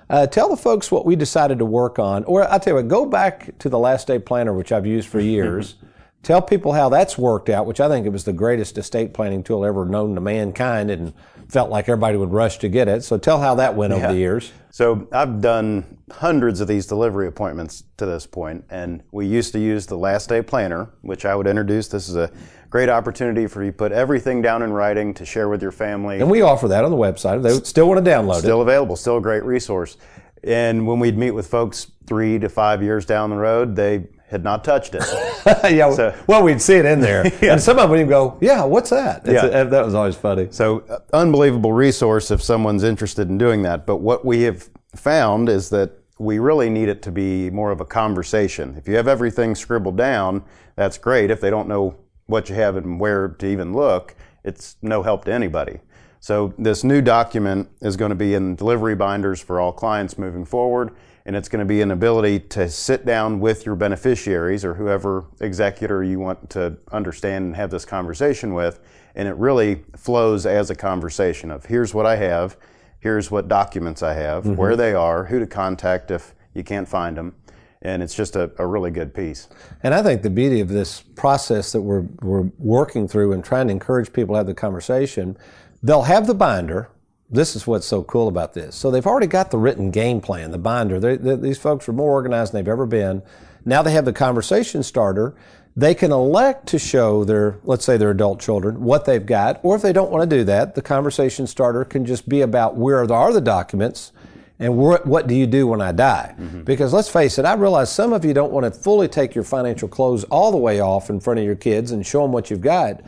Uh, 0.08 0.28
tell 0.28 0.50
the 0.50 0.56
folks 0.56 0.91
what 0.91 1.04
we 1.04 1.15
decided 1.15 1.58
to 1.58 1.65
work 1.65 1.97
on, 1.97 2.23
or 2.26 2.47
I'll 2.47 2.60
tell 2.60 2.73
you 2.73 2.76
what, 2.76 2.88
go 2.88 3.08
back 3.08 3.58
to 3.58 3.69
the 3.69 3.80
last 3.80 4.06
day 4.06 4.19
planner, 4.19 4.54
which 4.54 4.71
I've 4.71 4.86
used 4.86 5.08
for 5.10 5.19
years. 5.19 5.73
tell 6.27 6.41
people 6.41 6.73
how 6.73 6.89
that's 6.89 7.17
worked 7.17 7.49
out, 7.49 7.65
which 7.65 7.79
I 7.79 7.87
think 7.87 8.05
it 8.05 8.09
was 8.09 8.25
the 8.25 8.33
greatest 8.33 8.77
estate 8.77 9.13
planning 9.13 9.43
tool 9.43 9.63
ever 9.63 9.85
known 9.85 10.13
to 10.15 10.19
mankind, 10.21 10.91
and 10.91 11.13
felt 11.47 11.69
like 11.69 11.87
everybody 11.87 12.17
would 12.17 12.33
rush 12.33 12.57
to 12.59 12.67
get 12.67 12.89
it. 12.89 13.05
So 13.05 13.17
tell 13.17 13.39
how 13.39 13.55
that 13.55 13.75
went 13.75 13.91
yeah. 13.91 13.99
over 13.99 14.13
the 14.13 14.19
years. 14.19 14.51
So 14.69 15.07
I've 15.13 15.39
done 15.39 15.97
hundreds 16.11 16.59
of 16.59 16.67
these 16.67 16.85
delivery 16.85 17.27
appointments 17.27 17.85
to 17.95 18.05
this 18.05 18.27
point, 18.27 18.65
and 18.69 19.01
we 19.11 19.25
used 19.25 19.53
to 19.53 19.59
use 19.59 19.85
the 19.85 19.97
last 19.97 20.27
day 20.27 20.41
planner, 20.41 20.89
which 21.01 21.23
I 21.23 21.33
would 21.33 21.47
introduce. 21.47 21.87
This 21.87 22.09
is 22.09 22.17
a 22.17 22.29
great 22.69 22.89
opportunity 22.89 23.47
for 23.47 23.63
you 23.63 23.71
to 23.71 23.77
put 23.77 23.93
everything 23.93 24.41
down 24.41 24.63
in 24.63 24.73
writing 24.73 25.13
to 25.13 25.25
share 25.25 25.47
with 25.47 25.61
your 25.61 25.71
family. 25.71 26.19
And 26.19 26.29
we 26.29 26.41
offer 26.41 26.67
that 26.67 26.83
on 26.83 26.91
the 26.91 26.97
website. 26.97 27.41
They 27.41 27.57
still 27.63 27.87
want 27.87 28.03
to 28.03 28.11
download 28.11 28.23
still 28.23 28.37
it. 28.37 28.41
Still 28.41 28.61
available, 28.63 28.95
still 28.97 29.17
a 29.17 29.21
great 29.21 29.45
resource. 29.45 29.95
And 30.43 30.85
when 30.85 30.99
we'd 30.99 31.17
meet 31.17 31.31
with 31.31 31.47
folks 31.47 31.89
three 32.05 32.37
to 32.39 32.49
five 32.49 32.83
years 32.83 33.05
down 33.05 33.29
the 33.29 33.37
road, 33.37 33.77
they 33.77 34.07
had 34.27 34.43
not 34.43 34.63
touched 34.63 34.93
it. 34.93 35.03
yeah. 35.73 35.91
So, 35.91 36.15
well, 36.27 36.43
we'd 36.43 36.61
see 36.61 36.75
it 36.75 36.85
in 36.85 36.99
there, 36.99 37.25
yeah. 37.41 37.53
and 37.53 37.61
some 37.61 37.77
of 37.77 37.83
them 37.83 37.91
would 37.91 37.99
even 37.99 38.09
go, 38.09 38.37
"Yeah, 38.41 38.63
what's 38.63 38.89
that?" 38.89 39.21
It's 39.25 39.43
yeah, 39.43 39.61
a, 39.61 39.65
that 39.65 39.85
was 39.85 39.95
always 39.95 40.15
funny. 40.15 40.49
So, 40.51 40.79
uh, 40.89 40.99
unbelievable 41.13 41.73
resource 41.73 42.29
if 42.29 42.41
someone's 42.41 42.83
interested 42.83 43.29
in 43.29 43.37
doing 43.37 43.63
that. 43.63 43.85
But 43.85 43.97
what 43.97 44.25
we 44.25 44.43
have 44.43 44.69
found 44.95 45.49
is 45.49 45.69
that 45.69 45.91
we 46.19 46.39
really 46.39 46.69
need 46.69 46.89
it 46.89 47.01
to 47.03 47.11
be 47.11 47.49
more 47.49 47.71
of 47.71 47.79
a 47.79 47.85
conversation. 47.85 48.75
If 48.77 48.87
you 48.87 48.95
have 48.95 49.07
everything 49.07 49.55
scribbled 49.55 49.97
down, 49.97 50.43
that's 50.75 50.97
great. 50.97 51.31
If 51.31 51.39
they 51.39 51.49
don't 51.49 51.67
know 51.67 51.95
what 52.25 52.49
you 52.49 52.55
have 52.55 52.75
and 52.75 52.99
where 52.99 53.29
to 53.29 53.45
even 53.45 53.73
look, 53.73 54.15
it's 54.43 54.75
no 54.81 55.03
help 55.03 55.25
to 55.25 55.33
anybody. 55.33 55.79
So, 56.19 56.53
this 56.57 56.83
new 56.83 57.01
document 57.01 57.69
is 57.81 57.95
going 57.95 58.09
to 58.09 58.15
be 58.15 58.33
in 58.33 58.55
delivery 58.55 58.95
binders 58.95 59.39
for 59.39 59.61
all 59.61 59.71
clients 59.71 60.17
moving 60.17 60.43
forward 60.43 60.93
and 61.27 61.35
it's 61.35 61.49
going 61.49 61.59
to 61.59 61.65
be 61.65 61.81
an 61.81 61.91
ability 61.91 62.39
to 62.39 62.69
sit 62.69 63.05
down 63.05 63.41
with 63.41 63.65
your 63.65 63.75
beneficiaries 63.75 64.63
or 64.63 64.73
whoever 64.73 65.25
executor 65.41 66.01
you 66.03 66.19
want 66.19 66.49
to 66.49 66.77
understand 66.91 67.45
and 67.45 67.55
have 67.55 67.69
this 67.69 67.85
conversation 67.85 68.53
with 68.53 68.79
and 69.13 69.27
it 69.27 69.35
really 69.35 69.83
flows 69.95 70.45
as 70.45 70.69
a 70.69 70.75
conversation 70.75 71.51
of 71.51 71.65
here's 71.65 71.93
what 71.93 72.05
i 72.05 72.15
have 72.15 72.57
here's 72.99 73.29
what 73.29 73.47
documents 73.47 74.01
i 74.01 74.13
have 74.13 74.45
mm-hmm. 74.45 74.55
where 74.55 74.75
they 74.75 74.93
are 74.93 75.25
who 75.25 75.37
to 75.37 75.45
contact 75.45 76.09
if 76.09 76.33
you 76.53 76.63
can't 76.63 76.87
find 76.87 77.17
them 77.17 77.35
and 77.83 78.01
it's 78.01 78.15
just 78.15 78.35
a, 78.35 78.51
a, 78.57 78.65
really 78.65 78.89
good 78.89 79.13
piece. 79.13 79.47
And 79.83 79.93
I 79.93 80.01
think 80.01 80.23
the 80.23 80.31
beauty 80.31 80.61
of 80.61 80.67
this 80.67 81.01
process 81.15 81.71
that 81.73 81.81
we're, 81.81 82.05
we're 82.21 82.49
working 82.57 83.07
through 83.07 83.33
and 83.33 83.43
trying 83.43 83.67
to 83.67 83.71
encourage 83.71 84.11
people 84.11 84.33
to 84.33 84.37
have 84.37 84.47
the 84.47 84.55
conversation, 84.55 85.37
they'll 85.83 86.01
have 86.01 86.25
the 86.25 86.33
binder, 86.33 86.89
this 87.29 87.55
is 87.55 87.67
what's 87.67 87.85
so 87.85 88.03
cool 88.03 88.27
about 88.27 88.53
this. 88.53 88.75
So 88.75 88.89
they've 88.89 89.05
already 89.05 89.27
got 89.27 89.51
the 89.51 89.57
written 89.57 89.91
game 89.91 90.21
plan, 90.21 90.51
the 90.51 90.57
binder. 90.57 90.99
They, 90.99 91.17
they, 91.17 91.35
these 91.35 91.57
folks 91.57 91.87
are 91.89 91.93
more 91.93 92.11
organized 92.11 92.53
than 92.53 92.63
they've 92.63 92.71
ever 92.71 92.85
been. 92.85 93.21
Now 93.65 93.81
they 93.81 93.91
have 93.91 94.05
the 94.05 94.13
conversation 94.13 94.81
starter. 94.81 95.35
They 95.75 95.93
can 95.93 96.11
elect 96.11 96.67
to 96.69 96.79
show 96.79 97.23
their, 97.23 97.59
let's 97.63 97.85
say, 97.85 97.97
their 97.97 98.11
adult 98.11 98.39
children 98.39 98.81
what 98.81 99.05
they've 99.05 99.25
got, 99.25 99.59
or 99.61 99.75
if 99.75 99.81
they 99.81 99.93
don't 99.93 100.09
want 100.09 100.27
to 100.27 100.37
do 100.37 100.43
that, 100.45 100.73
the 100.73 100.81
conversation 100.81 101.45
starter 101.45 101.85
can 101.85 102.05
just 102.05 102.27
be 102.27 102.41
about 102.41 102.75
where 102.75 102.99
are 102.99 103.33
the 103.33 103.41
documents 103.41 104.11
and 104.59 104.75
what, 104.75 105.05
what 105.05 105.27
do 105.27 105.35
you 105.35 105.45
do 105.45 105.67
when 105.67 105.81
I 105.81 105.91
die? 105.91 106.33
Mm-hmm. 106.39 106.63
Because 106.63 106.93
let's 106.93 107.09
face 107.09 107.37
it, 107.37 107.45
I 107.45 107.53
realize 107.53 107.91
some 107.91 108.11
of 108.11 108.25
you 108.25 108.33
don't 108.33 108.51
want 108.51 108.63
to 108.63 108.71
fully 108.71 109.07
take 109.07 109.35
your 109.35 109.43
financial 109.43 109.87
clothes 109.87 110.23
all 110.25 110.51
the 110.51 110.57
way 110.57 110.79
off 110.79 111.09
in 111.09 111.19
front 111.19 111.39
of 111.39 111.45
your 111.45 111.55
kids 111.55 111.91
and 111.91 112.05
show 112.05 112.23
them 112.23 112.31
what 112.31 112.49
you've 112.49 112.61
got. 112.61 113.01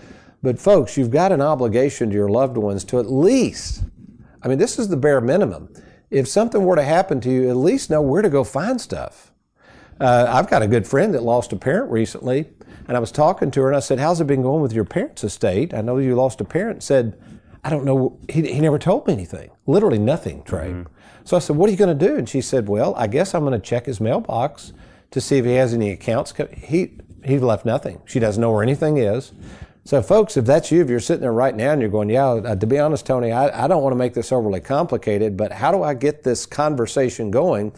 But 0.44 0.60
folks, 0.60 0.96
you've 0.96 1.10
got 1.10 1.32
an 1.32 1.42
obligation 1.42 2.10
to 2.10 2.16
your 2.16 2.30
loved 2.30 2.58
ones 2.58 2.84
to 2.86 3.00
at 3.00 3.12
least, 3.12 3.84
I 4.42 4.48
mean, 4.48 4.58
this 4.58 4.80
is 4.80 4.88
the 4.88 4.98
bare 4.98 5.22
minimum. 5.22 5.74
If 6.10 6.28
something 6.28 6.64
were 6.64 6.76
to 6.76 6.84
happen 6.84 7.22
to 7.22 7.30
you, 7.30 7.50
at 7.50 7.56
least 7.56 7.90
know 7.90 8.02
where 8.02 8.22
to 8.22 8.30
go 8.30 8.44
find 8.44 8.80
stuff. 8.80 9.32
Uh, 10.00 10.26
I've 10.30 10.50
got 10.50 10.62
a 10.62 10.68
good 10.68 10.88
friend 10.88 11.14
that 11.14 11.24
lost 11.24 11.52
a 11.52 11.58
parent 11.58 11.92
recently, 11.92 12.50
and 12.88 12.96
I 12.96 13.00
was 13.00 13.12
talking 13.12 13.52
to 13.52 13.62
her 13.62 13.68
and 13.68 13.76
I 13.76 13.82
said, 13.82 14.00
How's 14.00 14.22
it 14.22 14.28
been 14.28 14.42
going 14.42 14.62
with 14.62 14.74
your 14.74 14.86
parents' 14.86 15.24
estate? 15.24 15.74
I 15.74 15.82
know 15.82 15.98
you 15.98 16.16
lost 16.16 16.42
a 16.42 16.46
parent. 16.46 16.82
Said, 16.84 17.20
I 17.64 17.70
don't 17.70 17.84
know. 17.84 18.18
He, 18.30 18.42
he 18.54 18.60
never 18.62 18.80
told 18.80 19.08
me 19.08 19.14
anything. 19.14 19.52
Literally 19.68 20.00
nothing, 20.00 20.44
Trey. 20.44 20.70
Mm-hmm. 20.70 20.94
So 21.26 21.36
I 21.36 21.40
said, 21.40 21.58
What 21.58 21.68
are 21.68 21.72
you 21.72 21.78
going 21.78 21.98
to 21.98 22.08
do? 22.08 22.16
And 22.16 22.28
she 22.28 22.42
said, 22.42 22.68
Well, 22.68 22.96
I 22.96 23.08
guess 23.08 23.36
I'm 23.36 23.44
going 23.44 23.60
to 23.60 23.66
check 23.66 23.86
his 23.86 24.00
mailbox 24.00 24.74
to 25.12 25.22
see 25.22 25.38
if 25.38 25.46
he 25.46 25.54
has 25.54 25.74
any 25.74 25.92
accounts. 25.92 26.34
He, 26.56 26.98
he 27.26 27.38
left 27.40 27.66
nothing. 27.66 28.02
She 28.06 28.20
doesn't 28.20 28.40
know 28.40 28.52
where 28.52 28.64
anything 28.64 28.98
is. 28.98 29.34
So, 29.90 30.04
folks, 30.04 30.38
if 30.38 30.46
that's 30.46 30.72
you, 30.72 30.84
if 30.84 30.90
you're 30.92 31.00
sitting 31.00 31.24
there 31.24 31.34
right 31.34 31.56
now 31.56 31.72
and 31.72 31.82
you're 31.82 31.90
going, 31.90 32.12
Yeah, 32.12 32.28
uh, 32.28 32.56
to 32.56 32.68
be 32.68 32.78
honest, 32.78 33.08
Tony, 33.08 33.32
I, 33.32 33.66
I 33.66 33.68
don't 33.68 33.82
want 33.82 33.92
to 33.92 33.98
make 33.98 34.14
this 34.14 34.32
overly 34.32 34.60
complicated, 34.60 35.36
but 35.36 35.52
how 35.52 35.72
do 35.72 35.82
I 35.82 35.96
get 35.96 36.22
this 36.24 36.46
conversation 36.46 37.32
going? 37.32 37.72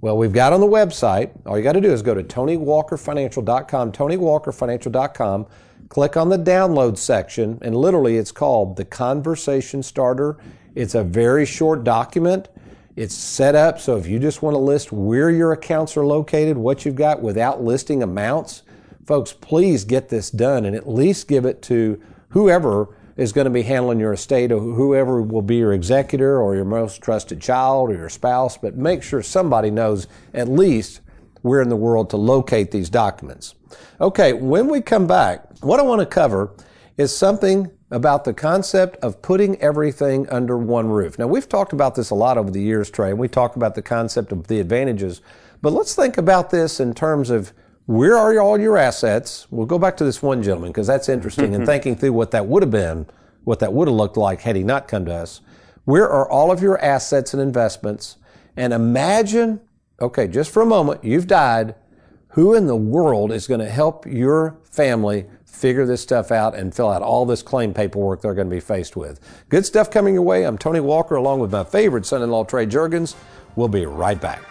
Well, 0.00 0.16
we've 0.16 0.32
got 0.32 0.54
on 0.54 0.60
the 0.60 0.66
website, 0.66 1.30
all 1.44 1.58
you 1.58 1.62
got 1.62 1.74
to 1.74 1.82
do 1.82 1.92
is 1.92 2.00
go 2.00 2.14
to 2.14 2.22
TonyWalkerFinancial.com, 2.22 3.92
TonyWalkerFinancial.com, 3.92 5.46
click 5.90 6.16
on 6.16 6.30
the 6.30 6.38
download 6.38 6.96
section, 6.96 7.58
and 7.60 7.76
literally 7.76 8.16
it's 8.16 8.32
called 8.32 8.78
the 8.78 8.86
Conversation 8.86 9.82
Starter. 9.82 10.38
It's 10.74 10.94
a 10.94 11.04
very 11.04 11.44
short 11.44 11.84
document. 11.84 12.48
It's 12.96 13.14
set 13.14 13.54
up 13.54 13.78
so 13.78 13.98
if 13.98 14.06
you 14.06 14.18
just 14.18 14.40
want 14.40 14.54
to 14.54 14.58
list 14.58 14.90
where 14.90 15.28
your 15.28 15.52
accounts 15.52 15.98
are 15.98 16.06
located, 16.06 16.56
what 16.56 16.86
you've 16.86 16.94
got 16.94 17.20
without 17.20 17.62
listing 17.62 18.02
amounts, 18.02 18.62
folks, 19.08 19.32
please 19.32 19.86
get 19.86 20.10
this 20.10 20.30
done 20.30 20.66
and 20.66 20.76
at 20.76 20.86
least 20.86 21.28
give 21.28 21.46
it 21.46 21.62
to 21.62 21.98
whoever 22.28 22.94
is 23.16 23.32
going 23.32 23.46
to 23.46 23.50
be 23.50 23.62
handling 23.62 23.98
your 23.98 24.12
estate 24.12 24.52
or 24.52 24.60
whoever 24.60 25.22
will 25.22 25.40
be 25.40 25.56
your 25.56 25.72
executor 25.72 26.38
or 26.38 26.54
your 26.54 26.66
most 26.66 27.00
trusted 27.00 27.40
child 27.40 27.88
or 27.88 27.94
your 27.94 28.10
spouse, 28.10 28.58
but 28.58 28.76
make 28.76 29.02
sure 29.02 29.22
somebody 29.22 29.70
knows 29.70 30.06
at 30.34 30.46
least 30.46 31.00
where 31.40 31.62
in 31.62 31.70
the 31.70 31.76
world 31.76 32.10
to 32.10 32.18
locate 32.18 32.70
these 32.70 32.90
documents. 32.90 33.54
Okay, 33.98 34.34
when 34.34 34.68
we 34.68 34.82
come 34.82 35.06
back, 35.06 35.58
what 35.62 35.80
I 35.80 35.84
want 35.84 36.00
to 36.00 36.06
cover 36.06 36.52
is 36.98 37.16
something 37.16 37.70
about 37.90 38.24
the 38.24 38.34
concept 38.34 38.98
of 39.02 39.22
putting 39.22 39.58
everything 39.62 40.28
under 40.28 40.58
one 40.58 40.88
roof. 40.88 41.18
Now, 41.18 41.28
we've 41.28 41.48
talked 41.48 41.72
about 41.72 41.94
this 41.94 42.10
a 42.10 42.14
lot 42.14 42.36
over 42.36 42.50
the 42.50 42.60
years, 42.60 42.90
Trey, 42.90 43.08
and 43.08 43.18
we 43.18 43.26
talked 43.28 43.56
about 43.56 43.74
the 43.74 43.80
concept 43.80 44.32
of 44.32 44.48
the 44.48 44.60
advantages, 44.60 45.22
but 45.62 45.72
let's 45.72 45.94
think 45.94 46.18
about 46.18 46.50
this 46.50 46.78
in 46.78 46.92
terms 46.92 47.30
of 47.30 47.54
where 47.88 48.18
are 48.18 48.38
all 48.38 48.60
your 48.60 48.76
assets? 48.76 49.46
We'll 49.50 49.64
go 49.64 49.78
back 49.78 49.96
to 49.96 50.04
this 50.04 50.22
one 50.22 50.42
gentleman 50.42 50.72
because 50.72 50.86
that's 50.86 51.08
interesting 51.08 51.54
and 51.54 51.62
mm-hmm. 51.62 51.64
thinking 51.64 51.96
through 51.96 52.12
what 52.12 52.32
that 52.32 52.44
would 52.44 52.62
have 52.62 52.70
been, 52.70 53.06
what 53.44 53.60
that 53.60 53.72
would 53.72 53.88
have 53.88 53.96
looked 53.96 54.18
like 54.18 54.42
had 54.42 54.56
he 54.56 54.62
not 54.62 54.88
come 54.88 55.06
to 55.06 55.14
us. 55.14 55.40
Where 55.86 56.06
are 56.06 56.28
all 56.28 56.52
of 56.52 56.60
your 56.60 56.78
assets 56.84 57.32
and 57.32 57.42
investments? 57.42 58.18
And 58.58 58.74
imagine, 58.74 59.62
okay, 60.02 60.28
just 60.28 60.50
for 60.50 60.60
a 60.60 60.66
moment, 60.66 61.02
you've 61.02 61.26
died. 61.26 61.76
Who 62.32 62.52
in 62.52 62.66
the 62.66 62.76
world 62.76 63.32
is 63.32 63.46
going 63.46 63.60
to 63.60 63.70
help 63.70 64.04
your 64.04 64.58
family 64.70 65.24
figure 65.46 65.86
this 65.86 66.02
stuff 66.02 66.30
out 66.30 66.54
and 66.54 66.74
fill 66.74 66.90
out 66.90 67.00
all 67.00 67.24
this 67.24 67.40
claim 67.40 67.72
paperwork 67.72 68.20
they're 68.20 68.34
going 68.34 68.50
to 68.50 68.54
be 68.54 68.60
faced 68.60 68.96
with? 68.96 69.18
Good 69.48 69.64
stuff 69.64 69.90
coming 69.90 70.12
your 70.12 70.24
way. 70.24 70.44
I'm 70.44 70.58
Tony 70.58 70.80
Walker 70.80 71.14
along 71.14 71.40
with 71.40 71.52
my 71.52 71.64
favorite 71.64 72.04
son 72.04 72.20
in 72.20 72.30
law, 72.30 72.44
Trey 72.44 72.66
Jurgens. 72.66 73.14
We'll 73.56 73.68
be 73.68 73.86
right 73.86 74.20
back. 74.20 74.42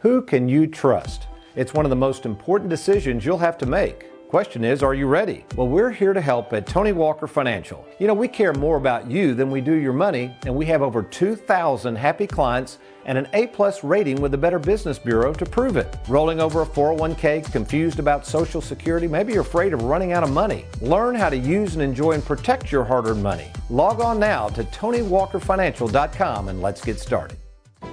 Who 0.00 0.22
can 0.22 0.48
you 0.48 0.66
trust? 0.66 1.26
It's 1.56 1.74
one 1.74 1.84
of 1.84 1.90
the 1.90 1.96
most 1.96 2.24
important 2.24 2.70
decisions 2.70 3.22
you'll 3.22 3.36
have 3.36 3.58
to 3.58 3.66
make. 3.66 4.06
Question 4.30 4.64
is, 4.64 4.82
are 4.82 4.94
you 4.94 5.06
ready? 5.06 5.44
Well, 5.56 5.68
we're 5.68 5.90
here 5.90 6.14
to 6.14 6.22
help 6.22 6.54
at 6.54 6.66
Tony 6.66 6.92
Walker 6.92 7.26
Financial. 7.26 7.86
You 7.98 8.06
know, 8.06 8.14
we 8.14 8.26
care 8.26 8.54
more 8.54 8.78
about 8.78 9.10
you 9.10 9.34
than 9.34 9.50
we 9.50 9.60
do 9.60 9.74
your 9.74 9.92
money, 9.92 10.34
and 10.46 10.54
we 10.54 10.64
have 10.66 10.80
over 10.80 11.02
2,000 11.02 11.96
happy 11.96 12.26
clients 12.26 12.78
and 13.04 13.18
an 13.18 13.28
A 13.34 13.48
plus 13.48 13.84
rating 13.84 14.22
with 14.22 14.30
the 14.30 14.38
Better 14.38 14.58
Business 14.58 14.98
Bureau 14.98 15.34
to 15.34 15.44
prove 15.44 15.76
it. 15.76 15.94
Rolling 16.08 16.40
over 16.40 16.62
a 16.62 16.66
401k, 16.66 17.52
confused 17.52 17.98
about 17.98 18.26
Social 18.26 18.62
Security, 18.62 19.06
maybe 19.06 19.34
you're 19.34 19.42
afraid 19.42 19.74
of 19.74 19.82
running 19.82 20.12
out 20.12 20.22
of 20.22 20.32
money. 20.32 20.64
Learn 20.80 21.14
how 21.14 21.28
to 21.28 21.36
use 21.36 21.74
and 21.74 21.82
enjoy 21.82 22.12
and 22.12 22.24
protect 22.24 22.72
your 22.72 22.84
hard 22.84 23.06
earned 23.06 23.22
money. 23.22 23.48
Log 23.68 24.00
on 24.00 24.18
now 24.18 24.48
to 24.48 24.64
TonyWalkerFinancial.com 24.64 26.48
and 26.48 26.62
let's 26.62 26.82
get 26.82 26.98
started. 26.98 27.36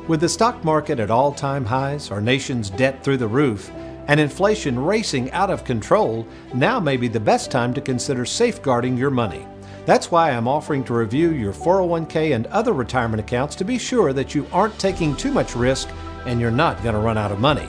With 0.08 0.22
the 0.22 0.30
stock 0.30 0.64
market 0.64 1.02
at 1.02 1.12
all 1.12 1.34
time 1.34 1.66
highs, 1.66 2.10
our 2.12 2.22
nation's 2.22 2.70
debt 2.70 3.04
through 3.04 3.18
the 3.18 3.28
roof, 3.28 3.70
and 4.08 4.22
inflation 4.22 4.80
racing 4.80 5.30
out 5.34 5.50
of 5.50 5.66
control, 5.66 6.26
now 6.54 6.80
may 6.80 6.96
be 6.96 7.10
the 7.10 7.20
best 7.20 7.52
time 7.52 7.74
to 7.74 7.82
consider 7.82 8.24
safeguarding 8.24 8.96
your 8.96 9.10
money. 9.10 9.46
That's 9.86 10.10
why 10.10 10.32
I'm 10.32 10.48
offering 10.48 10.86
to 10.86 10.94
review 10.94 11.32
your 11.32 11.52
401k 11.52 12.34
and 12.34 12.48
other 12.48 12.72
retirement 12.72 13.20
accounts 13.20 13.54
to 13.58 13.66
be 13.66 13.78
sure 13.78 14.14
that 14.14 14.34
you 14.34 14.48
aren't 14.54 14.80
taking 14.80 15.14
too 15.14 15.34
much 15.34 15.58
risk 15.58 15.90
and 16.26 16.40
you're 16.40 16.52
not 16.52 16.82
going 16.84 16.96
to 16.96 17.02
run 17.02 17.18
out 17.18 17.34
of 17.34 17.42
money. 17.42 17.68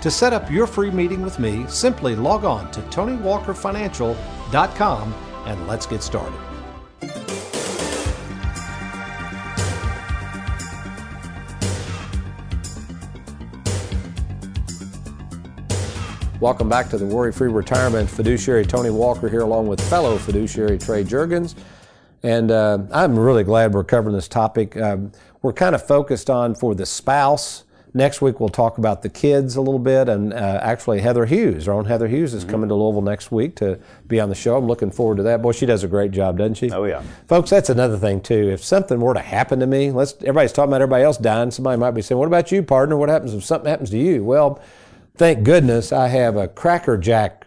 To 0.00 0.10
set 0.10 0.32
up 0.32 0.50
your 0.50 0.66
free 0.66 0.90
meeting 0.90 1.20
with 1.20 1.38
me, 1.38 1.66
simply 1.68 2.16
log 2.16 2.46
on 2.46 2.70
to 2.70 2.80
TonyWalkerFinancial.com 2.80 5.14
and 5.46 5.66
let's 5.66 5.86
get 5.86 6.02
started. 6.02 6.53
Welcome 16.44 16.68
back 16.68 16.90
to 16.90 16.98
the 16.98 17.06
Worry 17.06 17.32
Free 17.32 17.48
Retirement 17.48 18.10
Fiduciary 18.10 18.66
Tony 18.66 18.90
Walker 18.90 19.30
here, 19.30 19.40
along 19.40 19.66
with 19.66 19.80
fellow 19.88 20.18
fiduciary 20.18 20.76
Trey 20.76 21.02
Jurgens. 21.02 21.54
And 22.22 22.50
uh, 22.50 22.80
I'm 22.92 23.18
really 23.18 23.44
glad 23.44 23.72
we're 23.72 23.82
covering 23.82 24.14
this 24.14 24.28
topic. 24.28 24.76
Um, 24.76 25.12
we're 25.40 25.54
kind 25.54 25.74
of 25.74 25.86
focused 25.86 26.28
on 26.28 26.54
for 26.54 26.74
the 26.74 26.84
spouse. 26.84 27.64
Next 27.94 28.20
week 28.20 28.40
we'll 28.40 28.50
talk 28.50 28.76
about 28.76 29.00
the 29.00 29.08
kids 29.08 29.56
a 29.56 29.62
little 29.62 29.78
bit, 29.78 30.06
and 30.10 30.34
uh, 30.34 30.60
actually 30.62 31.00
Heather 31.00 31.24
Hughes, 31.24 31.66
our 31.66 31.72
own 31.72 31.86
Heather 31.86 32.08
Hughes, 32.08 32.34
is 32.34 32.42
mm-hmm. 32.42 32.50
coming 32.50 32.68
to 32.68 32.74
Louisville 32.74 33.00
next 33.00 33.32
week 33.32 33.56
to 33.56 33.80
be 34.06 34.20
on 34.20 34.28
the 34.28 34.34
show. 34.34 34.58
I'm 34.58 34.66
looking 34.66 34.90
forward 34.90 35.16
to 35.16 35.22
that. 35.22 35.40
Boy, 35.40 35.52
she 35.52 35.64
does 35.64 35.82
a 35.82 35.88
great 35.88 36.10
job, 36.10 36.36
doesn't 36.36 36.56
she? 36.56 36.70
Oh 36.70 36.84
yeah, 36.84 37.02
folks. 37.26 37.48
That's 37.48 37.70
another 37.70 37.96
thing 37.96 38.20
too. 38.20 38.50
If 38.50 38.62
something 38.62 39.00
were 39.00 39.14
to 39.14 39.20
happen 39.20 39.60
to 39.60 39.66
me, 39.66 39.92
let's 39.92 40.12
everybody's 40.20 40.52
talking 40.52 40.68
about 40.68 40.82
everybody 40.82 41.04
else 41.04 41.16
dying. 41.16 41.52
Somebody 41.52 41.80
might 41.80 41.92
be 41.92 42.02
saying, 42.02 42.18
"What 42.18 42.26
about 42.26 42.52
you, 42.52 42.62
partner? 42.62 42.98
What 42.98 43.08
happens 43.08 43.32
if 43.32 43.44
something 43.44 43.70
happens 43.70 43.88
to 43.90 43.98
you?" 43.98 44.22
Well 44.22 44.60
thank 45.16 45.44
goodness 45.44 45.92
I 45.92 46.08
have 46.08 46.36
a 46.36 46.48
Cracker 46.48 46.98
Jack 46.98 47.46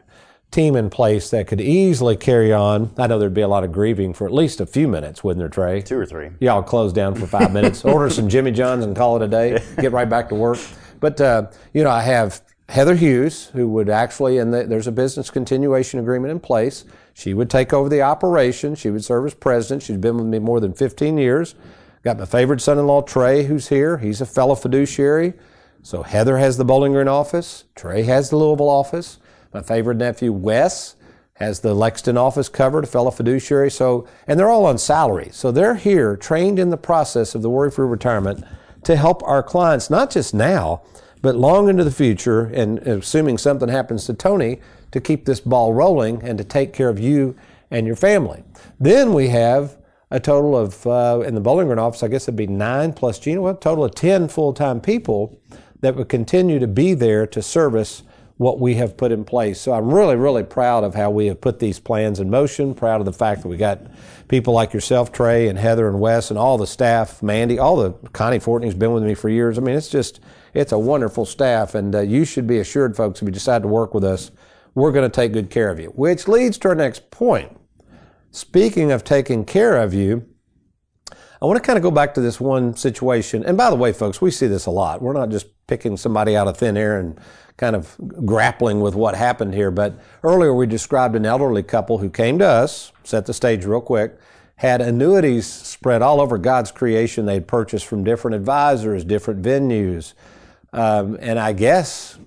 team 0.52 0.76
in 0.76 0.90
place 0.90 1.30
that 1.32 1.48
could 1.48 1.60
easily 1.60 2.16
carry 2.16 2.54
on. 2.54 2.92
I 2.98 3.08
know 3.08 3.20
there'd 3.20 3.34
be 3.34 3.42
a 3.42 3.48
lot 3.48 3.66
of 3.66 3.72
grieving 3.74 4.14
for 4.14 4.26
at 4.26 4.34
least 4.34 4.62
a 4.62 4.66
few 4.66 4.88
minutes, 4.88 5.24
wouldn't 5.24 5.40
there, 5.40 5.50
Trey? 5.50 5.82
Two 5.82 6.00
or 6.00 6.06
three. 6.06 6.30
Y'all 6.40 6.64
close 6.64 6.94
down 6.94 7.16
for 7.16 7.28
five 7.28 7.52
minutes, 7.52 7.84
order 7.86 8.10
some 8.10 8.30
Jimmy 8.30 8.52
John's 8.52 8.86
and 8.86 8.96
call 8.96 9.18
it 9.18 9.22
a 9.22 9.28
day, 9.28 9.62
get 9.80 9.92
right 9.92 10.10
back 10.10 10.30
to 10.30 10.36
work. 10.36 10.60
But, 11.00 11.20
uh, 11.20 11.48
you 11.74 11.84
know, 11.84 11.90
I 11.90 12.02
have 12.04 12.42
Heather 12.70 12.96
Hughes, 12.96 13.48
who 13.48 13.68
would 13.70 13.90
actually, 13.90 14.38
and 14.38 14.54
the, 14.54 14.64
there's 14.64 14.88
a 14.88 14.92
business 14.92 15.30
continuation 15.30 16.00
agreement 16.00 16.32
in 16.32 16.40
place. 16.40 16.86
She 17.14 17.34
would 17.34 17.50
take 17.50 17.74
over 17.74 17.90
the 17.90 18.02
operation. 18.02 18.76
She 18.76 18.90
would 18.90 19.04
serve 19.04 19.26
as 19.26 19.34
president. 19.34 19.84
She's 19.84 19.98
been 19.98 20.16
with 20.16 20.28
me 20.28 20.40
more 20.40 20.62
than 20.62 20.74
15 20.74 21.18
years. 21.18 21.56
Got 22.04 22.20
my 22.20 22.26
favorite 22.26 22.62
son 22.62 22.80
in 22.80 22.88
law, 22.88 23.02
Trey, 23.02 23.44
who's 23.44 23.68
here. 23.68 23.98
He's 23.98 24.22
a 24.22 24.26
fellow 24.26 24.56
fiduciary. 24.56 25.34
So 25.88 26.04
Heather 26.04 26.38
has 26.38 26.58
the 26.58 26.66
Bowling 26.66 26.92
Green 26.92 27.08
office. 27.08 27.64
Trey 27.74 28.04
has 28.04 28.30
the 28.30 28.36
Louisville 28.36 28.70
office. 28.70 29.20
My 29.54 29.62
favorite 29.62 29.96
nephew, 29.96 30.34
Wes, 30.34 30.98
has 31.36 31.62
the 31.62 31.74
Lexington 31.74 32.18
office 32.18 32.50
covered, 32.50 32.84
a 32.84 32.88
fellow 32.88 33.10
fiduciary. 33.10 33.72
So, 33.72 34.06
and 34.28 34.38
they're 34.38 34.50
all 34.50 34.66
on 34.66 34.80
salary. 34.80 35.30
So 35.32 35.50
they're 35.50 35.76
here 35.76 36.18
trained 36.18 36.60
in 36.60 36.72
the 36.72 36.78
process 36.78 37.36
of 37.36 37.42
the 37.42 37.50
worry 37.50 37.72
free 37.72 37.88
retirement 37.88 38.44
to 38.84 38.98
help 38.98 39.24
our 39.24 39.42
clients, 39.42 39.90
not 39.90 40.12
just 40.12 40.34
now, 40.34 40.82
but 41.22 41.38
long 41.38 41.70
into 41.70 41.86
the 41.86 41.90
future. 41.92 42.48
And 42.48 42.80
assuming 42.80 43.38
something 43.38 43.70
happens 43.70 44.08
to 44.08 44.14
Tony, 44.14 44.60
to 44.92 45.00
keep 45.00 45.24
this 45.24 45.40
ball 45.40 45.74
rolling 45.74 46.22
and 46.22 46.38
to 46.38 46.44
take 46.44 46.74
care 46.74 46.90
of 46.90 47.00
you 47.00 47.34
and 47.72 47.88
your 47.88 47.96
family. 47.96 48.44
Then 48.78 49.14
we 49.14 49.30
have 49.30 49.78
a 50.12 50.20
total 50.20 50.58
of, 50.58 50.86
uh, 50.86 51.24
in 51.26 51.36
the 51.36 51.42
Bowling 51.42 51.68
Green 51.68 51.80
office, 51.80 52.04
I 52.04 52.08
guess 52.08 52.24
it'd 52.24 52.36
be 52.36 52.48
nine 52.48 52.94
plus 52.94 53.20
Gina, 53.20 53.42
well, 53.42 53.54
a 53.54 53.58
total 53.58 53.84
of 53.84 53.96
10 53.96 54.28
full 54.28 54.54
time 54.54 54.80
people 54.80 55.38
that 55.82 55.96
would 55.96 56.10
continue 56.10 56.60
to 56.60 56.68
be 56.68 56.94
there 56.94 57.28
to 57.28 57.42
service 57.42 58.04
what 58.38 58.60
we 58.60 58.76
have 58.76 58.96
put 58.96 59.12
in 59.12 59.26
place. 59.26 59.60
So 59.60 59.74
I'm 59.74 59.92
really, 59.92 60.16
really 60.16 60.44
proud 60.44 60.84
of 60.84 60.94
how 60.94 61.10
we 61.10 61.26
have 61.26 61.42
put 61.42 61.60
these 61.60 61.80
plans 61.80 62.20
in 62.20 62.30
motion. 62.30 62.76
Proud 62.76 63.02
of 63.02 63.06
the 63.06 63.14
fact 63.14 63.42
that 63.42 63.48
we 63.48 63.58
got 63.58 63.82
people 64.28 64.54
like 64.54 64.74
yourself, 64.74 65.12
Trey, 65.12 65.48
and 65.48 65.58
Heather, 65.58 65.88
and 65.88 66.00
Wes, 66.00 66.30
and 66.30 66.38
all 66.38 66.58
the 66.58 66.68
staff, 66.68 67.24
Mandy, 67.24 67.58
all 67.58 67.78
the 67.78 67.92
Connie 68.14 68.40
Fortney's 68.40 68.76
been 68.76 68.94
with 68.94 69.04
me 69.04 69.16
for 69.16 69.30
years. 69.30 69.58
I 69.58 69.62
mean, 69.62 69.76
it's 69.76 69.90
just 69.90 70.20
it's 70.54 70.72
a 70.72 70.80
wonderful 70.80 71.26
staff, 71.26 71.74
and 71.74 71.96
uh, 71.96 72.02
you 72.02 72.26
should 72.26 72.48
be 72.48 72.60
assured, 72.60 72.96
folks, 72.96 73.22
if 73.22 73.28
you 73.28 73.32
decide 73.32 73.64
to 73.64 73.68
work 73.68 73.94
with 73.94 74.04
us, 74.04 74.32
we're 74.76 74.92
going 74.92 75.10
to 75.10 75.16
take 75.16 75.34
good 75.34 75.50
care 75.50 75.72
of 75.72 75.80
you. 75.80 75.90
Which 75.90 76.28
leads 76.28 76.60
to 76.60 76.70
our 76.70 76.76
next 76.76 77.10
point. 77.10 77.60
Speaking 78.30 78.92
of 78.92 79.04
taking 79.04 79.46
care 79.46 79.78
of 79.78 79.96
you, 79.96 80.28
I 81.42 81.46
want 81.46 81.62
to 81.62 81.66
kind 81.66 81.78
of 81.78 81.84
go 81.84 81.92
back 81.92 82.14
to 82.16 82.22
this 82.22 82.40
one 82.40 82.76
situation. 82.76 83.44
And 83.46 83.58
by 83.58 83.70
the 83.70 83.76
way, 83.76 83.94
folks, 83.94 84.22
we 84.22 84.32
see 84.32 84.48
this 84.48 84.66
a 84.66 84.72
lot. 84.72 85.02
We're 85.02 85.14
not 85.14 85.30
just 85.30 85.48
picking 85.68 85.98
somebody 85.98 86.36
out 86.36 86.48
of 86.48 86.58
thin 86.58 86.78
air 86.78 87.00
and 87.00 87.20
kind 87.58 87.76
of 87.76 87.96
grappling 88.26 88.82
with 88.82 88.96
what 88.96 89.16
happened 89.16 89.54
here. 89.54 89.72
But 89.72 90.00
earlier 90.24 90.54
we 90.54 90.66
described 90.66 91.16
an 91.16 91.26
elderly 91.26 91.64
couple 91.64 91.98
who 91.98 92.10
came 92.10 92.40
to 92.40 92.48
us, 92.48 92.92
set 93.04 93.26
the 93.26 93.34
stage 93.34 93.66
real 93.66 93.82
quick, 93.82 94.18
had 94.56 94.82
annuities 94.82 95.46
spread 95.46 96.02
all 96.02 96.20
over 96.20 96.38
God's 96.38 96.72
creation 96.72 97.26
they'd 97.26 97.48
purchased 97.48 97.86
from 97.86 98.04
different 98.04 98.36
advisors, 98.36 99.04
different 99.04 99.42
venues. 99.42 100.14
Um, 100.74 101.18
and 101.20 101.40
I 101.40 101.54
guess 101.54 102.18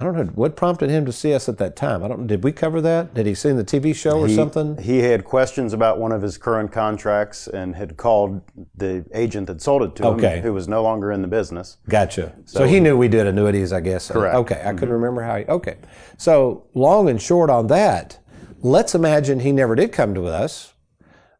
I 0.00 0.04
don't 0.04 0.16
know 0.16 0.24
what 0.34 0.56
prompted 0.56 0.90
him 0.90 1.06
to 1.06 1.12
see 1.12 1.32
us 1.34 1.48
at 1.48 1.58
that 1.58 1.76
time. 1.76 2.02
I 2.02 2.08
don't. 2.08 2.26
Did 2.26 2.42
we 2.42 2.50
cover 2.50 2.80
that? 2.80 3.14
Did 3.14 3.26
he 3.26 3.34
see 3.34 3.52
the 3.52 3.62
TV 3.62 3.94
show 3.94 4.18
or 4.18 4.26
he, 4.26 4.34
something? 4.34 4.76
He 4.78 4.98
had 4.98 5.24
questions 5.24 5.72
about 5.72 6.00
one 6.00 6.10
of 6.10 6.20
his 6.20 6.36
current 6.36 6.72
contracts 6.72 7.46
and 7.46 7.76
had 7.76 7.96
called 7.96 8.42
the 8.76 9.04
agent 9.14 9.46
that 9.46 9.62
sold 9.62 9.82
it 9.84 9.94
to 9.96 10.06
Okay. 10.08 10.38
him, 10.38 10.42
who 10.42 10.52
was 10.52 10.66
no 10.66 10.82
longer 10.82 11.12
in 11.12 11.22
the 11.22 11.28
business. 11.28 11.76
Gotcha. 11.88 12.32
So, 12.44 12.60
So- 12.60 12.64
he 12.66 12.80
knew 12.80 12.96
we 12.96 13.06
did 13.06 13.28
annuities, 13.28 13.72
I 13.72 13.80
guess. 13.80 14.10
Correct. 14.10 14.34
Okay, 14.34 14.60
I 14.64 14.72
couldn't 14.72 14.94
remember 14.94 15.22
how. 15.22 15.36
He, 15.36 15.44
okay, 15.44 15.76
so 16.18 16.64
long 16.74 17.08
and 17.08 17.22
short 17.22 17.48
on 17.48 17.68
that. 17.68 18.18
Let's 18.62 18.96
imagine 18.96 19.40
he 19.40 19.52
never 19.52 19.76
did 19.76 19.92
come 19.92 20.12
to 20.14 20.26
us. 20.26 20.72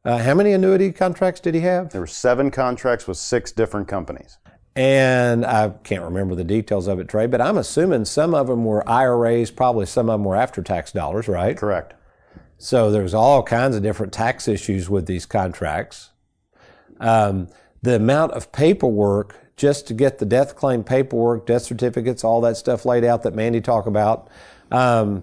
Uh, 0.05 0.19
how 0.19 0.35
many 0.35 0.53
annuity 0.53 0.93
contracts 0.93 1.40
did 1.40 1.55
he 1.55 1.62
have? 1.62 1.90
There 1.90 2.03
were 2.03 2.07
seven 2.07 2.51
contracts 2.53 3.09
with 3.09 3.17
six 3.17 3.51
different 3.51 3.88
companies. 3.88 4.38
And 4.77 5.47
I 5.47 5.71
can't 5.85 6.03
remember 6.03 6.35
the 6.35 6.45
details 6.45 6.89
of 6.89 6.99
it, 6.99 7.09
Trey, 7.09 7.27
but 7.27 7.41
I'm 7.41 7.57
assuming 7.57 8.07
some 8.07 8.35
of 8.35 8.49
them 8.49 8.65
were 8.65 8.89
IRAs, 8.89 9.53
probably 9.53 9.87
some 9.87 10.09
of 10.09 10.15
them 10.15 10.25
were 10.25 10.35
after 10.35 10.63
tax 10.63 10.91
dollars, 10.91 11.29
right? 11.29 11.57
Correct. 11.57 11.95
So 12.59 12.91
there's 12.91 13.15
all 13.15 13.43
kinds 13.43 13.77
of 13.77 13.83
different 13.83 14.13
tax 14.13 14.49
issues 14.49 14.91
with 14.91 15.07
these 15.07 15.27
contracts. 15.27 16.11
Um, 16.99 17.49
the 17.83 17.97
amount 17.97 18.33
of 18.33 18.51
paperwork 18.51 19.37
just 19.57 19.87
to 19.87 19.95
get 19.95 20.19
the 20.19 20.27
death 20.27 20.57
claim 20.57 20.83
paperwork, 20.83 21.47
death 21.47 21.63
certificates, 21.63 22.25
all 22.25 22.41
that 22.41 22.57
stuff 22.57 22.85
laid 22.85 23.05
out 23.05 23.23
that 23.23 23.35
Mandy 23.35 23.61
talked 23.61 23.87
about. 23.87 24.29
Um, 24.71 25.23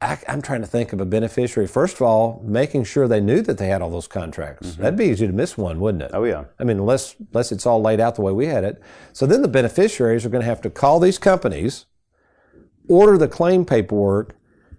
I, 0.00 0.18
I'm 0.28 0.42
trying 0.42 0.60
to 0.60 0.66
think 0.66 0.92
of 0.92 1.00
a 1.00 1.06
beneficiary. 1.06 1.66
First 1.66 1.96
of 1.96 2.02
all, 2.02 2.42
making 2.44 2.84
sure 2.84 3.08
they 3.08 3.20
knew 3.20 3.40
that 3.42 3.58
they 3.58 3.68
had 3.68 3.80
all 3.80 3.90
those 3.90 4.06
contracts. 4.06 4.68
Mm-hmm. 4.68 4.82
That'd 4.82 4.98
be 4.98 5.06
easy 5.06 5.26
to 5.26 5.32
miss 5.32 5.56
one, 5.56 5.80
wouldn't 5.80 6.02
it? 6.02 6.10
Oh, 6.12 6.24
yeah. 6.24 6.44
I 6.58 6.64
mean, 6.64 6.78
unless 6.78 7.16
unless 7.18 7.52
it's 7.52 7.66
all 7.66 7.80
laid 7.80 8.00
out 8.00 8.14
the 8.14 8.22
way 8.22 8.32
we 8.32 8.46
had 8.46 8.64
it. 8.64 8.82
So 9.12 9.26
then 9.26 9.42
the 9.42 9.48
beneficiaries 9.48 10.26
are 10.26 10.28
going 10.28 10.42
to 10.42 10.48
have 10.48 10.60
to 10.62 10.70
call 10.70 11.00
these 11.00 11.18
companies, 11.18 11.86
order 12.88 13.16
the 13.16 13.28
claim 13.28 13.64
paperwork, 13.64 14.36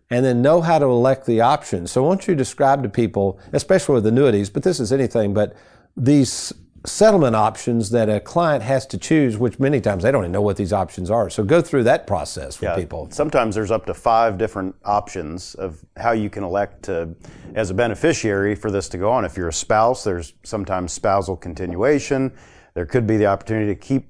and 0.10 0.24
then 0.24 0.42
know 0.42 0.62
how 0.62 0.80
to 0.80 0.86
elect 0.86 1.26
the 1.26 1.42
options. 1.42 1.92
So 1.92 2.04
once 2.04 2.28
you 2.28 2.36
describe 2.36 2.84
to 2.84 2.90
people, 2.90 3.40
especially 3.54 3.96
with 3.96 4.06
annuities, 4.06 4.50
but 4.50 4.64
this 4.64 4.80
is 4.80 4.94
anything, 4.94 5.34
but 5.34 5.56
these 5.96 6.54
settlement 6.88 7.36
options 7.36 7.90
that 7.90 8.10
a 8.10 8.20
client 8.20 8.64
has 8.64 8.86
to 8.88 8.98
choose, 8.98 9.38
which 9.38 9.60
many 9.60 9.82
times 9.82 10.04
they 10.04 10.12
don't 10.12 10.24
even 10.24 10.32
know 10.32 10.42
what 10.42 10.58
these 10.58 10.74
options 10.74 11.12
are. 11.12 11.30
So 11.30 11.44
go 11.44 11.62
through 11.62 11.84
that 11.84 12.08
process 12.08 12.56
for 12.56 12.74
people. 12.76 13.10
Sometimes 13.12 13.56
there's 13.56 13.72
up 13.72 13.86
to 13.88 13.94
five 13.94 14.38
different 14.38 14.76
options 14.86 15.56
of 15.56 15.84
how 15.98 16.12
you 16.12 16.30
can 16.30 16.44
elect 16.44 16.84
to, 16.84 17.16
as 17.56 17.70
a 17.70 17.74
beneficiary, 17.74 18.56
for 18.56 18.72
this 18.72 18.88
to 18.90 18.98
go 18.98 19.12
on. 19.12 19.26
If 19.26 19.38
you're 19.38 19.50
a 19.50 19.54
spouse, 19.54 20.04
there's 20.04 20.34
sometimes 20.44 20.94
spousal 20.94 21.36
continuation. 21.36 22.34
There 22.74 22.86
could 22.86 23.06
be 23.06 23.18
the 23.18 23.26
opportunity 23.26 23.74
to 23.74 23.80
keep 23.80 24.10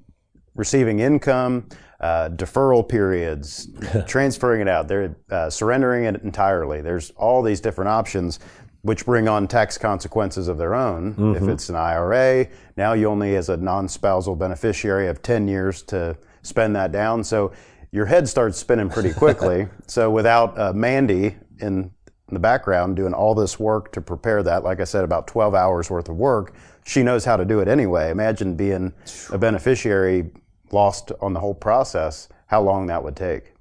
receiving 0.56 1.00
income, 1.00 1.70
uh, 2.00 2.30
deferral 2.30 2.88
periods, 2.88 3.70
transferring 4.08 4.62
it 4.62 4.68
out, 4.68 4.88
they're 4.88 5.16
uh, 5.32 5.50
surrendering 5.50 6.06
it 6.06 6.22
entirely. 6.22 6.82
There's 6.82 7.12
all 7.12 7.42
these 7.42 7.62
different 7.62 7.90
options. 7.90 8.40
Which 8.88 9.06
bring 9.06 9.28
on 9.28 9.48
tax 9.48 9.78
consequences 9.78 10.48
of 10.48 10.58
their 10.58 10.74
own. 10.74 11.14
If 11.36 11.44
it's 11.50 11.70
an 11.70 11.76
IRA, 11.76 12.48
now 12.78 12.94
you 12.94 13.08
only, 13.08 13.36
as 13.36 13.50
a 13.50 13.58
non 13.58 13.88
spousal 13.90 14.36
beneficiary, 14.36 15.08
have 15.08 15.22
10 15.22 15.48
years 15.48 15.82
to 15.84 16.18
spend 16.42 16.76
that 16.78 16.92
down. 16.92 17.24
So 17.24 17.52
your 17.92 18.06
head 18.06 18.30
starts 18.30 18.58
spinning 18.58 18.90
pretty 18.90 19.14
quickly. 19.14 19.68
so 19.88 20.10
without 20.10 20.58
uh, 20.58 20.74
Mandy 20.74 21.36
in 21.60 21.92
the 22.30 22.40
background 22.40 22.96
doing 22.96 23.14
all 23.14 23.36
this 23.36 23.60
work 23.60 23.92
to 23.94 24.02
prepare 24.02 24.44
that, 24.44 24.64
like 24.64 24.80
I 24.80 24.84
said, 24.84 25.04
about 25.04 25.28
12 25.28 25.54
hours 25.54 25.90
worth 25.90 26.10
of 26.10 26.16
work, 26.16 26.54
she 26.86 27.04
knows 27.04 27.26
how 27.26 27.38
to 27.38 27.46
do 27.46 27.60
it 27.60 27.68
anyway. 27.68 28.10
Imagine 28.10 28.56
being 28.56 28.94
a 29.32 29.38
beneficiary 29.38 30.32
lost 30.72 31.12
on 31.22 31.34
the 31.34 31.40
whole 31.40 31.54
process, 31.54 32.30
how 32.48 32.62
long 32.62 32.88
that 32.88 33.04
would 33.04 33.16
take. 33.16 33.54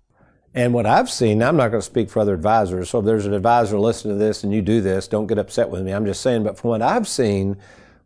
And 0.57 0.73
what 0.73 0.87
I've 0.87 1.11
seen, 1.11 1.43
I'm 1.43 1.59
not 1.59 1.69
going 1.69 1.83
to 1.83 1.87
speak 1.87 2.09
for 2.09 2.21
other 2.21 2.33
advisors. 2.33 2.89
So 2.89 3.01
if 3.01 3.05
there's 3.05 3.27
an 3.27 3.35
advisor 3.35 3.79
listening 3.79 4.15
to 4.15 4.19
this 4.19 4.43
and 4.43 4.55
you 4.55 4.63
do 4.63 4.81
this, 4.81 5.07
don't 5.07 5.27
get 5.27 5.39
upset 5.39 5.69
with 5.69 5.83
me. 5.83 5.93
I'm 5.93 6.07
just 6.07 6.23
saying, 6.23 6.45
but 6.45 6.59
from 6.59 6.71
what 6.71 6.81
I've 6.81 7.07
seen, 7.07 7.59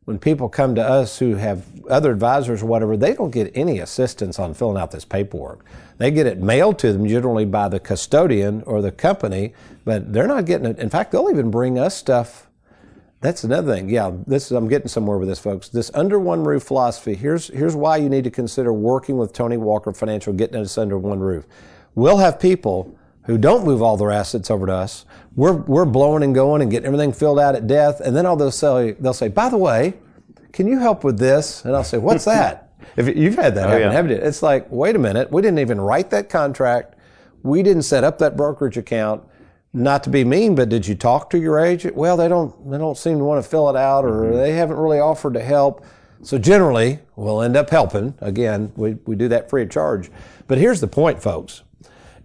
when 0.04 0.18
people 0.18 0.48
come 0.48 0.74
to 0.74 0.82
us 0.82 1.20
who 1.20 1.36
have 1.36 1.64
other 1.88 2.10
advisors 2.10 2.60
or 2.60 2.66
whatever, 2.66 2.96
they 2.96 3.14
don't 3.14 3.30
get 3.30 3.52
any 3.54 3.78
assistance 3.78 4.40
on 4.40 4.54
filling 4.54 4.82
out 4.82 4.90
this 4.90 5.04
paperwork. 5.04 5.64
They 5.98 6.10
get 6.10 6.26
it 6.26 6.40
mailed 6.40 6.80
to 6.80 6.92
them 6.92 7.06
generally 7.06 7.44
by 7.44 7.68
the 7.68 7.78
custodian 7.78 8.62
or 8.62 8.82
the 8.82 8.90
company, 8.90 9.52
but 9.84 10.12
they're 10.12 10.26
not 10.26 10.44
getting 10.44 10.66
it. 10.66 10.80
In 10.80 10.90
fact, 10.90 11.12
they'll 11.12 11.30
even 11.30 11.52
bring 11.52 11.78
us 11.78 11.96
stuff. 11.96 12.48
That's 13.20 13.44
another 13.44 13.76
thing. 13.76 13.88
Yeah, 13.88 14.10
this 14.26 14.46
is, 14.46 14.52
I'm 14.52 14.66
getting 14.66 14.88
somewhere 14.88 15.18
with 15.18 15.28
this, 15.28 15.38
folks. 15.38 15.68
This 15.68 15.92
under 15.94 16.18
one 16.18 16.42
roof 16.42 16.64
philosophy. 16.64 17.14
Here's 17.14 17.46
here's 17.48 17.76
why 17.76 17.98
you 17.98 18.08
need 18.08 18.24
to 18.24 18.30
consider 18.30 18.72
working 18.72 19.18
with 19.18 19.32
Tony 19.32 19.58
Walker 19.58 19.92
Financial, 19.92 20.32
getting 20.32 20.60
us 20.60 20.76
under 20.76 20.98
one 20.98 21.20
roof. 21.20 21.46
We'll 21.94 22.18
have 22.18 22.40
people 22.40 22.96
who 23.24 23.38
don't 23.38 23.64
move 23.64 23.83
all 23.83 23.96
their 23.96 24.11
assets 24.11 24.50
over 24.50 24.66
to 24.66 24.72
us. 24.72 25.05
We're 25.37 25.53
we're 25.53 25.85
blowing 25.85 26.22
and 26.22 26.35
going 26.35 26.62
and 26.62 26.70
getting 26.70 26.87
everything 26.87 27.12
filled 27.12 27.38
out 27.38 27.55
at 27.55 27.66
death, 27.66 28.00
and 28.00 28.16
then 28.16 28.26
all 28.26 28.37
they'll 28.37 28.50
say 28.50 28.92
they'll 28.92 29.12
say, 29.12 29.29
by 29.29 29.48
the 29.48 29.59
way, 29.59 29.94
can 30.53 30.66
you 30.66 30.79
help 30.79 31.05
with 31.05 31.18
this? 31.18 31.64
And 31.64 31.76
I'll 31.76 31.85
say, 31.85 31.98
what's 31.98 32.24
that? 32.26 32.72
if 32.96 33.16
you've 33.16 33.37
had 33.37 33.55
that 33.55 33.66
oh, 33.66 33.70
happen, 33.70 33.83
yeah. 33.83 33.92
haven't 33.92 34.11
you? 34.11 34.16
It's 34.16 34.42
like, 34.42 34.66
wait 34.70 34.96
a 34.96 34.98
minute, 34.98 35.31
we 35.31 35.42
didn't 35.42 35.59
even 35.61 35.81
write 35.81 36.11
that 36.11 36.29
contract. 36.29 36.96
We 37.42 37.62
didn't 37.62 37.83
set 37.83 38.05
up 38.05 38.18
that 38.18 38.37
brokerage 38.37 38.76
account. 38.76 39.22
Not 39.72 40.03
to 40.05 40.11
be 40.11 40.24
mean, 40.24 40.57
but 40.57 40.68
did 40.68 40.87
you 40.87 40.96
talk 40.96 41.31
to 41.31 41.38
your 41.38 41.61
agent? 41.61 41.94
Well, 41.94 42.16
they 42.16 42.26
don't. 42.26 42.70
They 42.70 42.79
don't 42.79 42.98
seem 42.98 43.18
to 43.18 43.24
want 43.24 43.42
to 43.42 43.48
fill 43.48 43.70
it 43.70 43.76
out, 43.76 44.05
or 44.05 44.24
mm-hmm. 44.24 44.37
they 44.37 44.53
haven't 44.53 44.76
really 44.76 44.98
offered 44.98 45.35
to 45.35 45.42
help. 45.42 45.85
So 46.22 46.38
generally, 46.38 46.98
we'll 47.14 47.40
end 47.40 47.57
up 47.57 47.70
helping. 47.70 48.14
Again, 48.18 48.72
we, 48.76 48.94
we 49.07 49.14
do 49.14 49.29
that 49.29 49.48
free 49.48 49.62
of 49.62 49.70
charge. 49.70 50.11
But 50.48 50.59
here's 50.59 50.81
the 50.81 50.88
point, 50.88 51.22
folks. 51.22 51.62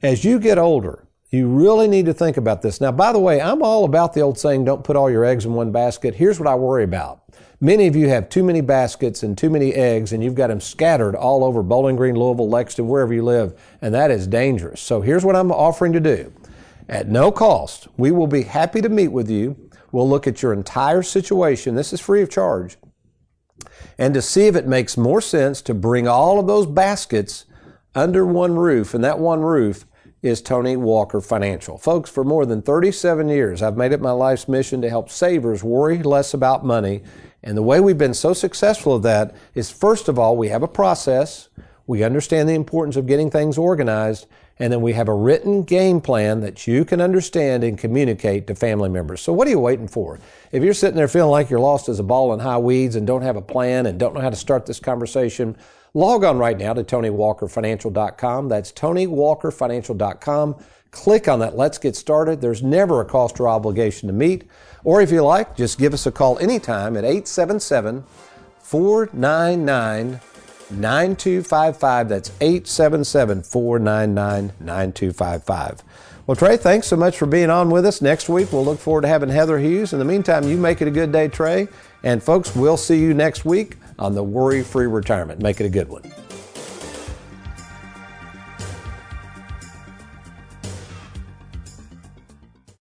As 0.05 0.23
you 0.23 0.37
get 0.37 0.59
older, 0.59 1.07
you 1.31 1.47
really 1.47 1.87
need 1.87 2.05
to 2.05 2.13
think 2.13 2.37
about 2.37 2.61
this. 2.61 2.79
Now, 2.79 2.91
by 2.91 3.11
the 3.11 3.17
way, 3.17 3.41
I'm 3.41 3.63
all 3.63 3.85
about 3.85 4.13
the 4.13 4.21
old 4.21 4.37
saying, 4.37 4.63
don't 4.63 4.83
put 4.83 4.95
all 4.95 5.09
your 5.09 5.25
eggs 5.25 5.45
in 5.45 5.55
one 5.55 5.71
basket. 5.71 6.13
Here's 6.13 6.39
what 6.39 6.47
I 6.47 6.53
worry 6.53 6.83
about. 6.83 7.23
Many 7.59 7.87
of 7.87 7.95
you 7.95 8.07
have 8.09 8.29
too 8.29 8.43
many 8.43 8.61
baskets 8.61 9.23
and 9.23 9.35
too 9.35 9.49
many 9.49 9.73
eggs, 9.73 10.13
and 10.13 10.23
you've 10.23 10.35
got 10.35 10.49
them 10.49 10.61
scattered 10.61 11.15
all 11.15 11.43
over 11.43 11.63
Bowling 11.63 11.95
Green, 11.95 12.13
Louisville, 12.13 12.47
Lexington, 12.47 12.87
wherever 12.87 13.15
you 13.15 13.23
live, 13.23 13.59
and 13.81 13.95
that 13.95 14.11
is 14.11 14.27
dangerous. 14.27 14.79
So 14.79 15.01
here's 15.01 15.25
what 15.25 15.35
I'm 15.35 15.51
offering 15.51 15.91
to 15.93 15.99
do. 15.99 16.31
At 16.87 17.09
no 17.09 17.31
cost, 17.31 17.87
we 17.97 18.11
will 18.11 18.27
be 18.27 18.43
happy 18.43 18.81
to 18.81 18.89
meet 18.89 19.07
with 19.07 19.27
you. 19.27 19.57
We'll 19.91 20.07
look 20.07 20.27
at 20.27 20.43
your 20.43 20.53
entire 20.53 21.01
situation. 21.01 21.73
This 21.73 21.93
is 21.93 21.99
free 21.99 22.21
of 22.21 22.29
charge. 22.29 22.77
And 23.97 24.13
to 24.13 24.21
see 24.21 24.45
if 24.45 24.55
it 24.55 24.67
makes 24.67 24.97
more 24.97 25.19
sense 25.19 25.63
to 25.63 25.73
bring 25.73 26.07
all 26.07 26.39
of 26.39 26.45
those 26.45 26.67
baskets 26.67 27.45
under 27.95 28.23
one 28.23 28.55
roof, 28.55 28.93
and 28.93 29.03
that 29.03 29.17
one 29.17 29.41
roof 29.41 29.87
is 30.25 30.41
Tony 30.41 30.75
Walker 30.75 31.21
Financial. 31.21 31.77
Folks, 31.77 32.09
for 32.09 32.23
more 32.23 32.47
than 32.47 32.63
37 32.63 33.29
years, 33.29 33.61
I've 33.61 33.77
made 33.77 33.91
it 33.91 34.01
my 34.01 34.09
life's 34.09 34.47
mission 34.47 34.81
to 34.81 34.89
help 34.89 35.11
savers 35.11 35.63
worry 35.63 36.01
less 36.01 36.33
about 36.33 36.65
money. 36.65 37.03
And 37.43 37.55
the 37.55 37.61
way 37.61 37.79
we've 37.79 37.97
been 37.97 38.15
so 38.15 38.33
successful 38.33 38.95
at 38.95 39.03
that 39.03 39.35
is 39.53 39.69
first 39.69 40.09
of 40.09 40.17
all, 40.17 40.35
we 40.35 40.47
have 40.47 40.63
a 40.63 40.67
process. 40.67 41.49
We 41.85 42.03
understand 42.03 42.49
the 42.49 42.55
importance 42.55 42.95
of 42.95 43.05
getting 43.05 43.29
things 43.29 43.59
organized. 43.59 44.25
And 44.57 44.73
then 44.73 44.81
we 44.81 44.93
have 44.93 45.09
a 45.09 45.13
written 45.13 45.61
game 45.61 46.01
plan 46.01 46.39
that 46.41 46.65
you 46.65 46.85
can 46.85 47.01
understand 47.01 47.63
and 47.63 47.77
communicate 47.77 48.47
to 48.47 48.55
family 48.55 48.89
members. 48.89 49.21
So 49.21 49.31
what 49.31 49.47
are 49.47 49.51
you 49.51 49.59
waiting 49.59 49.87
for? 49.87 50.19
If 50.51 50.63
you're 50.63 50.73
sitting 50.73 50.95
there 50.95 51.07
feeling 51.07 51.29
like 51.29 51.51
you're 51.51 51.59
lost 51.59 51.87
as 51.87 51.99
a 51.99 52.03
ball 52.03 52.33
in 52.33 52.39
high 52.39 52.57
weeds 52.57 52.95
and 52.95 53.05
don't 53.05 53.21
have 53.21 53.35
a 53.35 53.43
plan 53.43 53.85
and 53.85 53.99
don't 53.99 54.15
know 54.15 54.21
how 54.21 54.31
to 54.31 54.35
start 54.35 54.65
this 54.65 54.79
conversation, 54.79 55.55
Log 55.95 56.25
on 56.25 56.37
right 56.37 56.57
now 56.57 56.73
to 56.73 56.83
TonyWalkerFinancial.com. 56.83 58.49
That's 58.49 58.73
TonyWalkerFinancial.com. 58.73 60.55
Click 60.91 61.27
on 61.29 61.39
that 61.39 61.55
Let's 61.55 61.77
Get 61.77 61.95
Started. 61.95 62.41
There's 62.41 62.61
never 62.61 62.99
a 62.99 63.05
cost 63.05 63.39
or 63.39 63.47
obligation 63.47 64.07
to 64.07 64.13
meet. 64.13 64.43
Or 64.83 65.01
if 65.01 65.09
you 65.09 65.23
like, 65.23 65.55
just 65.55 65.79
give 65.79 65.93
us 65.93 66.05
a 66.05 66.11
call 66.11 66.37
anytime 66.39 66.97
at 66.97 67.05
877 67.05 68.03
499 68.59 70.19
9255. 70.69 72.09
That's 72.09 72.31
877 72.41 73.43
499 73.43 74.51
9255. 74.59 75.81
Well, 76.27 76.35
Trey, 76.35 76.57
thanks 76.57 76.87
so 76.87 76.97
much 76.97 77.17
for 77.17 77.25
being 77.25 77.49
on 77.49 77.69
with 77.69 77.85
us. 77.85 78.01
Next 78.01 78.27
week, 78.27 78.51
we'll 78.51 78.65
look 78.65 78.79
forward 78.79 79.03
to 79.03 79.07
having 79.07 79.29
Heather 79.29 79.59
Hughes. 79.59 79.93
In 79.93 79.99
the 79.99 80.05
meantime, 80.05 80.43
you 80.43 80.57
make 80.57 80.81
it 80.81 80.89
a 80.89 80.91
good 80.91 81.13
day, 81.13 81.29
Trey. 81.29 81.69
And 82.03 82.21
folks, 82.21 82.53
we'll 82.53 82.75
see 82.75 82.99
you 82.99 83.13
next 83.13 83.45
week 83.45 83.77
on 83.99 84.15
the 84.15 84.23
worry 84.23 84.63
free 84.63 84.87
retirement. 84.87 85.41
Make 85.41 85.59
it 85.61 85.65
a 85.65 85.69
good 85.69 85.89
one. 85.89 86.03